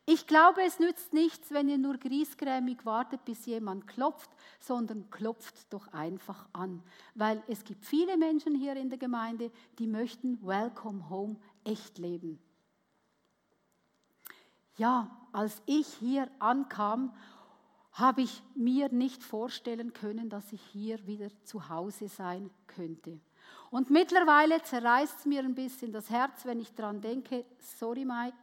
Ich 0.06 0.26
glaube, 0.26 0.62
es 0.62 0.78
nützt 0.78 1.12
nichts, 1.12 1.50
wenn 1.50 1.68
ihr 1.68 1.76
nur 1.76 1.98
griesgrämig 1.98 2.86
wartet, 2.86 3.22
bis 3.26 3.44
jemand 3.44 3.86
klopft, 3.86 4.30
sondern 4.60 5.10
klopft 5.10 5.70
doch 5.70 5.88
einfach 5.88 6.48
an. 6.54 6.82
Weil 7.14 7.42
es 7.48 7.64
gibt 7.64 7.84
viele 7.84 8.16
Menschen 8.16 8.54
hier 8.54 8.76
in 8.76 8.88
der 8.88 8.98
Gemeinde, 8.98 9.52
die 9.78 9.86
möchten 9.86 10.42
Welcome 10.42 11.10
Home 11.10 11.36
echt 11.64 11.98
leben. 11.98 12.40
Ja, 14.80 15.10
als 15.30 15.60
ich 15.66 15.86
hier 15.98 16.30
ankam, 16.38 17.14
habe 17.92 18.22
ich 18.22 18.42
mir 18.54 18.90
nicht 18.90 19.22
vorstellen 19.22 19.92
können, 19.92 20.30
dass 20.30 20.54
ich 20.54 20.62
hier 20.72 21.06
wieder 21.06 21.28
zu 21.44 21.68
Hause 21.68 22.08
sein 22.08 22.48
könnte. 22.66 23.20
Und 23.70 23.90
mittlerweile 23.90 24.62
zerreißt 24.62 25.18
es 25.18 25.26
mir 25.26 25.40
ein 25.40 25.54
bisschen 25.54 25.92
das 25.92 26.08
Herz, 26.08 26.46
wenn 26.46 26.60
ich 26.60 26.72
daran 26.72 27.02
denke, 27.02 27.44
sorry 27.58 28.06
Mike, 28.06 28.38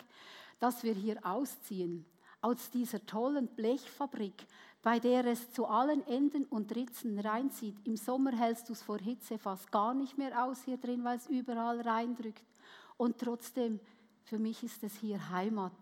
dass 0.59 0.83
wir 0.83 0.93
hier 0.93 1.25
ausziehen 1.25 2.05
aus 2.41 2.69
dieser 2.69 3.03
tollen 3.03 3.47
Blechfabrik, 3.47 4.45
bei 4.83 4.99
der 4.99 5.25
es 5.25 5.51
zu 5.53 5.65
allen 5.65 6.05
Enden 6.05 6.45
und 6.45 6.75
Ritzen 6.75 7.17
reinzieht. 7.17 7.77
Im 7.83 7.97
Sommer 7.97 8.37
hältst 8.37 8.69
du 8.69 8.73
es 8.73 8.83
vor 8.83 8.99
Hitze 8.99 9.39
fast 9.39 9.71
gar 9.71 9.95
nicht 9.95 10.19
mehr 10.19 10.45
aus 10.45 10.61
hier 10.65 10.77
drin, 10.77 11.03
weil 11.03 11.17
es 11.17 11.25
überall 11.25 11.81
reindrückt. 11.81 12.45
Und 12.95 13.17
trotzdem, 13.17 13.79
für 14.25 14.37
mich 14.37 14.63
ist 14.63 14.83
es 14.83 14.93
hier 14.97 15.31
Heimat. 15.31 15.73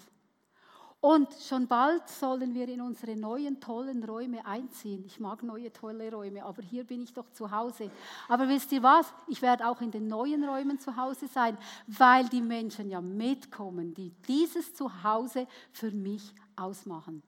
Und 1.05 1.27
schon 1.47 1.67
bald 1.67 2.09
sollen 2.09 2.55
wir 2.55 2.67
in 2.67 2.81
unsere 2.81 3.15
neuen 3.15 3.59
tollen 3.59 4.03
Räume 4.03 4.43
einziehen. 4.43 5.03
Ich 5.05 5.19
mag 5.19 5.43
neue 5.43 5.71
tolle 5.71 6.11
Räume, 6.11 6.43
aber 6.43 6.63
hier 6.63 6.83
bin 6.83 7.03
ich 7.03 7.13
doch 7.13 7.29
zu 7.31 7.51
Hause. 7.51 7.91
Aber 8.27 8.49
wisst 8.49 8.71
ihr 8.71 8.81
was? 8.81 9.13
Ich 9.27 9.39
werde 9.43 9.67
auch 9.67 9.81
in 9.81 9.91
den 9.91 10.07
neuen 10.07 10.43
Räumen 10.43 10.79
zu 10.79 10.97
Hause 10.97 11.27
sein, 11.27 11.59
weil 11.85 12.27
die 12.29 12.41
Menschen 12.41 12.89
ja 12.89 13.01
mitkommen, 13.01 13.93
die 13.93 14.13
dieses 14.27 14.73
Zuhause 14.73 15.45
für 15.71 15.91
mich 15.91 16.33
ausmachen. 16.55 17.21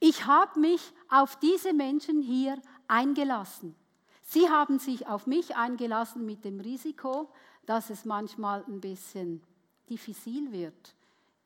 Ich 0.00 0.24
habe 0.24 0.58
mich 0.58 0.80
auf 1.10 1.38
diese 1.38 1.74
Menschen 1.74 2.22
hier 2.22 2.56
eingelassen. 2.88 3.76
Sie 4.22 4.48
haben 4.48 4.78
sich 4.78 5.06
auf 5.06 5.26
mich 5.26 5.54
eingelassen 5.54 6.24
mit 6.24 6.46
dem 6.46 6.60
Risiko, 6.60 7.28
dass 7.66 7.90
es 7.90 8.06
manchmal 8.06 8.64
ein 8.66 8.80
bisschen 8.80 9.42
diffizil 9.86 10.50
wird 10.50 10.95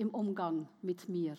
im 0.01 0.11
Umgang 0.11 0.67
mit 0.83 1.09
mir. 1.09 1.37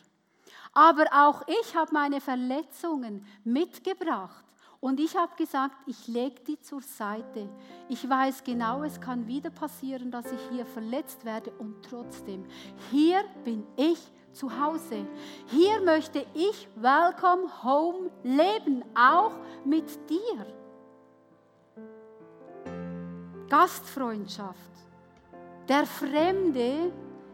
Aber 0.73 1.05
auch 1.11 1.43
ich 1.47 1.75
habe 1.75 1.91
meine 1.93 2.21
Verletzungen 2.21 3.25
mitgebracht. 3.43 4.45
Und 4.79 4.99
ich 4.99 5.15
habe 5.15 5.35
gesagt, 5.35 5.75
ich 5.85 6.07
lege 6.07 6.41
die 6.41 6.59
zur 6.59 6.81
Seite. 6.81 7.47
Ich 7.87 8.09
weiß 8.09 8.43
genau, 8.43 8.83
es 8.83 8.99
kann 8.99 9.27
wieder 9.27 9.51
passieren, 9.51 10.09
dass 10.09 10.31
ich 10.31 10.41
hier 10.49 10.65
verletzt 10.65 11.23
werde. 11.23 11.51
Und 11.59 11.83
trotzdem, 11.87 12.45
hier 12.89 13.23
bin 13.43 13.63
ich 13.77 13.99
zu 14.31 14.49
Hause. 14.59 15.05
Hier 15.47 15.81
möchte 15.81 16.25
ich 16.33 16.67
Welcome 16.75 17.63
Home 17.63 18.09
leben, 18.23 18.83
auch 18.95 19.33
mit 19.65 19.85
dir. 20.09 20.47
Gastfreundschaft. 23.49 24.57
Der 25.67 25.85
Fremde 25.85 26.91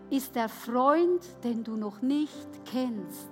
ist 0.10 0.36
der 0.36 0.50
Freund, 0.50 1.22
den 1.44 1.64
du 1.64 1.76
noch 1.76 2.02
nicht 2.02 2.48
kennst. 2.66 3.30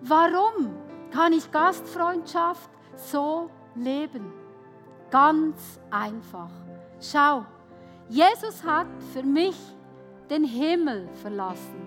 Warum 0.00 0.74
kann 1.10 1.32
ich 1.32 1.50
Gastfreundschaft 1.50 2.70
so 2.96 3.50
leben? 3.74 4.32
Ganz 5.10 5.80
einfach. 5.90 6.50
Schau, 7.00 7.44
Jesus 8.08 8.62
hat 8.64 8.86
für 9.12 9.22
mich 9.22 9.56
den 10.30 10.44
Himmel 10.44 11.08
verlassen. 11.22 11.82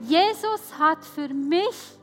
Jesus 0.00 0.78
hat 0.78 1.04
für 1.04 1.28
mich 1.28 1.98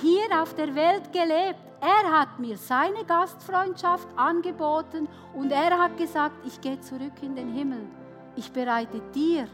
hier 0.00 0.42
auf 0.42 0.54
der 0.54 0.74
Welt 0.74 1.12
gelebt. 1.12 1.60
Er 1.80 2.20
hat 2.20 2.38
mir 2.38 2.56
seine 2.56 3.04
Gastfreundschaft 3.04 4.08
angeboten 4.16 5.08
und 5.34 5.52
er 5.52 5.78
hat 5.78 5.96
gesagt, 5.96 6.34
ich 6.46 6.60
gehe 6.60 6.80
zurück 6.80 7.22
in 7.22 7.36
den 7.36 7.52
Himmel. 7.52 7.86
Ich 8.36 8.52
bereite 8.52 9.00
dir 9.14 9.46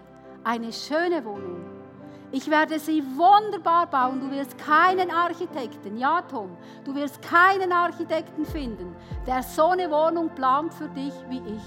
eine 0.45 0.73
schöne 0.73 1.25
Wohnung. 1.25 1.65
Ich 2.31 2.51
werde 2.51 2.79
sie 2.79 3.03
wunderbar 3.17 3.87
bauen. 3.87 4.21
Du 4.21 4.31
wirst 4.31 4.59
keinen 4.59 5.11
Architekten, 5.11 5.97
ja 5.97 6.21
Tom, 6.23 6.57
du 6.85 6.95
wirst 6.95 7.23
keinen 7.23 7.73
Architekten 7.73 8.45
finden, 8.45 8.95
der 9.27 9.43
so 9.43 9.69
eine 9.69 9.91
Wohnung 9.91 10.31
plant 10.31 10.75
für 10.75 10.89
dich 10.89 11.15
wie 11.29 11.43
ich. 11.47 11.63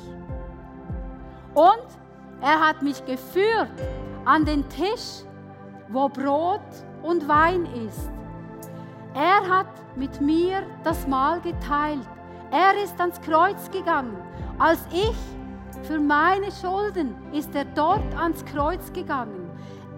Und 1.54 1.88
er 2.42 2.60
hat 2.60 2.82
mich 2.82 3.04
geführt 3.06 3.72
an 4.26 4.46
den 4.46 4.68
Tisch, 4.70 5.24
wo 5.88 6.10
Brot 6.10 6.62
und 7.02 7.28
Wein 7.28 7.66
ist. 7.88 8.12
Er 9.16 9.48
hat 9.48 9.72
mit 9.96 10.22
mir 10.22 10.62
das 10.84 11.08
Mahl 11.08 11.40
geteilt. 11.42 12.08
Er 12.52 12.84
ist 12.84 13.00
ans 13.00 13.20
Kreuz 13.22 13.72
gegangen, 13.72 14.18
als 14.60 14.86
ich 14.92 15.16
für 15.84 16.00
meine 16.00 16.52
Schulden 16.52 17.16
ist 17.32 17.54
er 17.56 17.66
dort 17.66 18.16
ans 18.16 18.44
Kreuz 18.46 18.92
gegangen. 18.94 19.50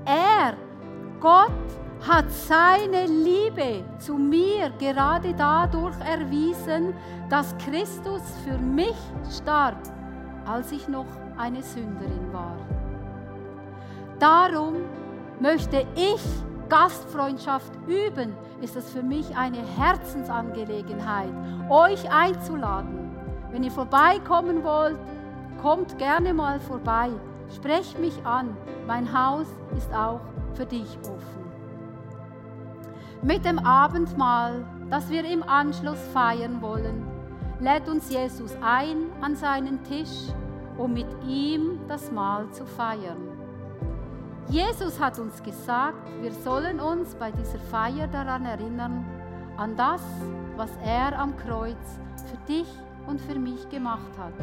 Er, 0.06 0.56
Gott, 1.20 1.52
hat 2.08 2.32
seine 2.32 3.06
Liebe 3.08 3.84
zu 3.98 4.16
mir 4.16 4.72
gerade 4.80 5.34
dadurch 5.34 6.00
erwiesen, 6.00 6.94
dass 7.30 7.56
Christus 7.58 8.22
für 8.46 8.58
mich 8.58 8.96
starb, 9.30 9.78
als 10.46 10.72
ich 10.72 10.88
noch 10.88 11.08
eine 11.38 11.62
Sünderin 11.62 12.32
war. 12.32 12.56
Darum 14.18 14.76
möchte 15.40 15.86
ich 15.96 16.22
Gastfreundschaft 16.70 17.74
üben, 17.88 18.36
ist 18.62 18.76
es 18.76 18.92
für 18.92 19.02
mich 19.02 19.36
eine 19.36 19.58
Herzensangelegenheit, 19.78 21.32
euch 21.70 22.10
einzuladen. 22.12 23.10
Wenn 23.52 23.64
ihr 23.64 23.72
vorbeikommen 23.72 24.64
wollt, 24.64 24.98
Kommt 25.62 25.98
gerne 25.98 26.34
mal 26.34 26.62
vorbei, 26.62 27.10
sprecht 27.54 28.00
mich 28.00 28.26
an. 28.26 28.56
Mein 28.88 29.12
Haus 29.12 29.48
ist 29.76 29.94
auch 29.94 30.22
für 30.54 30.66
dich 30.66 30.98
offen. 31.02 31.40
Mit 33.22 33.44
dem 33.44 33.60
Abendmahl, 33.60 34.66
das 34.90 35.10
wir 35.10 35.26
im 35.26 35.44
Anschluss 35.44 36.00
feiern 36.14 36.62
wollen, 36.62 37.06
lädt 37.60 37.90
uns 37.90 38.10
Jesus 38.10 38.56
ein 38.62 39.12
an 39.20 39.36
seinen 39.36 39.84
Tisch, 39.84 40.32
um 40.78 40.94
mit 40.94 41.08
ihm 41.28 41.82
das 41.90 42.10
Mahl 42.10 42.50
zu 42.52 42.66
feiern. 42.66 43.18
Jesus 44.48 44.98
hat 44.98 45.20
uns 45.20 45.44
gesagt, 45.44 46.10
wir 46.22 46.32
sollen 46.32 46.80
uns 46.80 47.16
bei 47.16 47.32
dieser 47.32 47.60
Feier 47.60 48.08
daran 48.08 48.46
erinnern, 48.46 49.06
an 49.58 49.76
das, 49.76 50.02
was 50.56 50.72
er 50.86 51.20
am 51.20 51.36
Kreuz 51.36 52.00
für 52.32 52.38
dich 52.48 52.68
und 53.08 53.20
für 53.20 53.38
mich 53.38 53.68
gemacht 53.68 54.18
hat. 54.18 54.34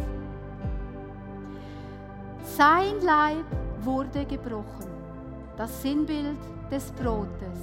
Sein 2.55 3.01
Leib 3.03 3.45
wurde 3.81 4.25
gebrochen, 4.25 4.87
das 5.59 5.83
Sinnbild 5.83 6.39
des 6.71 6.91
Brotes. 6.93 7.59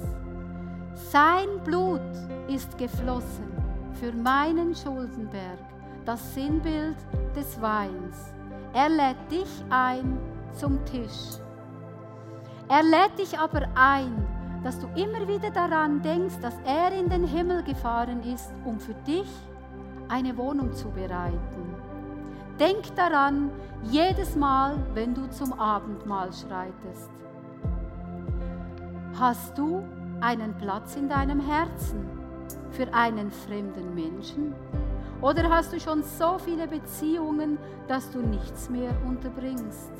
Sein 0.94 1.48
Blut 1.64 2.00
ist 2.46 2.78
geflossen 2.78 3.50
für 3.94 4.12
meinen 4.12 4.72
Schuldenberg, 4.74 5.58
das 6.04 6.34
Sinnbild 6.34 6.96
des 7.34 7.60
Weins. 7.60 8.34
Er 8.72 8.88
lädt 8.88 9.32
dich 9.32 9.64
ein 9.70 10.18
zum 10.52 10.84
Tisch. 10.84 11.40
Er 12.68 12.82
lädt 12.84 13.18
dich 13.18 13.36
aber 13.36 13.66
ein, 13.74 14.14
dass 14.62 14.78
du 14.78 14.86
immer 14.94 15.26
wieder 15.26 15.50
daran 15.50 16.02
denkst, 16.02 16.38
dass 16.40 16.54
er 16.64 16.92
in 16.92 17.08
den 17.08 17.26
Himmel 17.26 17.64
gefahren 17.64 18.22
ist, 18.22 18.52
um 18.64 18.78
für 18.78 18.94
dich 18.94 19.28
eine 20.08 20.36
Wohnung 20.36 20.72
zu 20.72 20.90
bereiten. 20.90 21.73
Denk 22.58 22.94
daran, 22.94 23.50
jedes 23.82 24.36
Mal, 24.36 24.76
wenn 24.94 25.12
du 25.12 25.28
zum 25.28 25.52
Abendmahl 25.54 26.30
schreitest. 26.32 27.10
Hast 29.18 29.58
du 29.58 29.82
einen 30.20 30.54
Platz 30.58 30.94
in 30.94 31.08
deinem 31.08 31.40
Herzen 31.40 32.08
für 32.70 32.94
einen 32.94 33.32
fremden 33.32 33.92
Menschen? 33.96 34.54
Oder 35.20 35.50
hast 35.50 35.72
du 35.72 35.80
schon 35.80 36.04
so 36.04 36.38
viele 36.38 36.68
Beziehungen, 36.68 37.58
dass 37.88 38.08
du 38.12 38.20
nichts 38.20 38.70
mehr 38.70 38.92
unterbringst? 39.04 39.92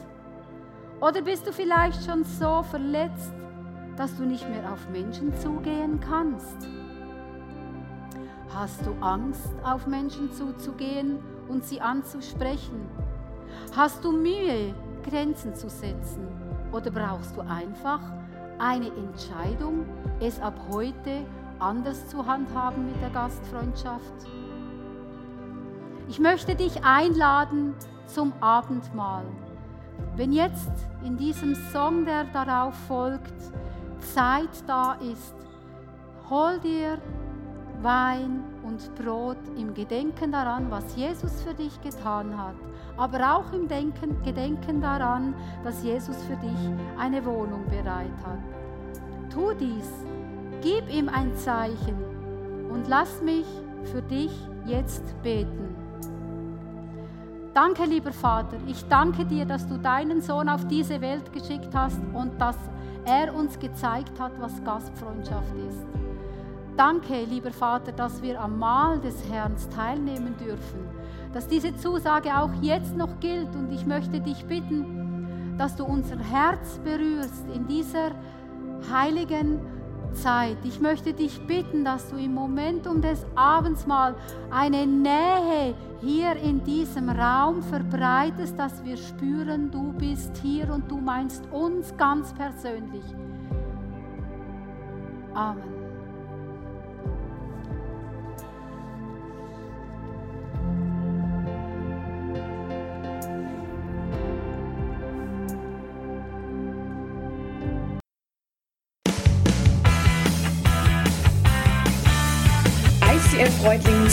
Oder 1.00 1.22
bist 1.22 1.48
du 1.48 1.52
vielleicht 1.52 2.04
schon 2.04 2.22
so 2.22 2.62
verletzt, 2.62 3.34
dass 3.96 4.16
du 4.16 4.22
nicht 4.22 4.48
mehr 4.48 4.72
auf 4.72 4.88
Menschen 4.90 5.34
zugehen 5.40 5.98
kannst? 5.98 6.68
Hast 8.54 8.86
du 8.86 8.94
Angst, 9.00 9.52
auf 9.64 9.88
Menschen 9.88 10.32
zuzugehen 10.32 11.18
und 11.48 11.64
sie 11.64 11.80
anzusprechen? 11.80 12.88
Hast 13.76 14.04
du 14.04 14.12
Mühe, 14.12 14.74
Grenzen 15.02 15.54
zu 15.54 15.68
setzen? 15.68 16.26
Oder 16.72 16.90
brauchst 16.90 17.36
du 17.36 17.40
einfach 17.40 18.00
eine 18.58 18.88
Entscheidung, 18.88 19.86
es 20.20 20.40
ab 20.40 20.58
heute 20.70 21.24
anders 21.58 22.08
zu 22.08 22.26
handhaben 22.26 22.86
mit 22.86 23.00
der 23.00 23.10
Gastfreundschaft? 23.10 24.14
Ich 26.08 26.18
möchte 26.18 26.54
dich 26.54 26.84
einladen 26.84 27.74
zum 28.06 28.32
Abendmahl. 28.40 29.24
Wenn 30.16 30.32
jetzt 30.32 30.72
in 31.04 31.16
diesem 31.16 31.54
Song, 31.72 32.04
der 32.04 32.24
darauf 32.24 32.74
folgt, 32.86 33.34
Zeit 34.00 34.50
da 34.66 34.94
ist, 34.94 35.34
hol 36.28 36.58
dir 36.60 36.98
Wein 37.82 38.44
und 38.62 38.94
Brot 38.94 39.38
im 39.56 39.74
Gedenken 39.74 40.32
daran, 40.32 40.70
was 40.70 40.96
Jesus 40.96 41.42
für 41.42 41.54
dich 41.54 41.80
getan 41.80 42.36
hat, 42.38 42.54
aber 42.96 43.36
auch 43.36 43.52
im 43.52 43.68
Denken, 43.68 44.22
Gedenken 44.22 44.80
daran, 44.80 45.34
dass 45.62 45.82
Jesus 45.82 46.16
für 46.24 46.36
dich 46.36 46.58
eine 46.98 47.24
Wohnung 47.24 47.64
bereit 47.68 48.16
hat. 48.24 48.38
Tu 49.32 49.52
dies, 49.54 49.90
gib 50.62 50.92
ihm 50.92 51.08
ein 51.08 51.34
Zeichen 51.36 51.96
und 52.70 52.88
lass 52.88 53.20
mich 53.22 53.46
für 53.84 54.02
dich 54.02 54.32
jetzt 54.64 55.20
beten. 55.22 55.74
Danke, 57.52 57.84
lieber 57.84 58.12
Vater, 58.12 58.56
ich 58.66 58.84
danke 58.88 59.24
dir, 59.24 59.44
dass 59.44 59.68
du 59.68 59.78
deinen 59.78 60.20
Sohn 60.20 60.48
auf 60.48 60.66
diese 60.66 61.00
Welt 61.00 61.32
geschickt 61.32 61.72
hast 61.72 62.00
und 62.12 62.40
dass 62.40 62.56
er 63.04 63.34
uns 63.34 63.58
gezeigt 63.58 64.18
hat, 64.18 64.32
was 64.40 64.64
Gastfreundschaft 64.64 65.54
ist. 65.68 66.03
Danke, 66.76 67.24
lieber 67.30 67.52
Vater, 67.52 67.92
dass 67.92 68.20
wir 68.20 68.40
am 68.40 68.58
Mahl 68.58 69.00
des 69.00 69.30
Herrn 69.30 69.54
teilnehmen 69.74 70.36
dürfen, 70.36 70.88
dass 71.32 71.46
diese 71.46 71.76
Zusage 71.76 72.36
auch 72.36 72.50
jetzt 72.62 72.96
noch 72.96 73.20
gilt 73.20 73.54
und 73.54 73.70
ich 73.70 73.86
möchte 73.86 74.20
dich 74.20 74.44
bitten, 74.46 75.54
dass 75.56 75.76
du 75.76 75.84
unser 75.84 76.18
Herz 76.18 76.80
berührst 76.82 77.44
in 77.54 77.68
dieser 77.68 78.10
heiligen 78.92 79.60
Zeit. 80.14 80.56
Ich 80.64 80.80
möchte 80.80 81.12
dich 81.12 81.46
bitten, 81.46 81.84
dass 81.84 82.10
du 82.10 82.16
im 82.16 82.34
Momentum 82.34 83.00
des 83.00 83.24
Abendsmahl 83.36 84.16
eine 84.50 84.84
Nähe 84.84 85.74
hier 86.00 86.34
in 86.36 86.64
diesem 86.64 87.08
Raum 87.08 87.62
verbreitest, 87.62 88.58
dass 88.58 88.84
wir 88.84 88.96
spüren, 88.96 89.70
du 89.70 89.92
bist 89.92 90.36
hier 90.38 90.72
und 90.72 90.90
du 90.90 90.96
meinst 90.96 91.44
uns 91.52 91.96
ganz 91.96 92.32
persönlich. 92.34 93.04
Amen. 95.34 95.73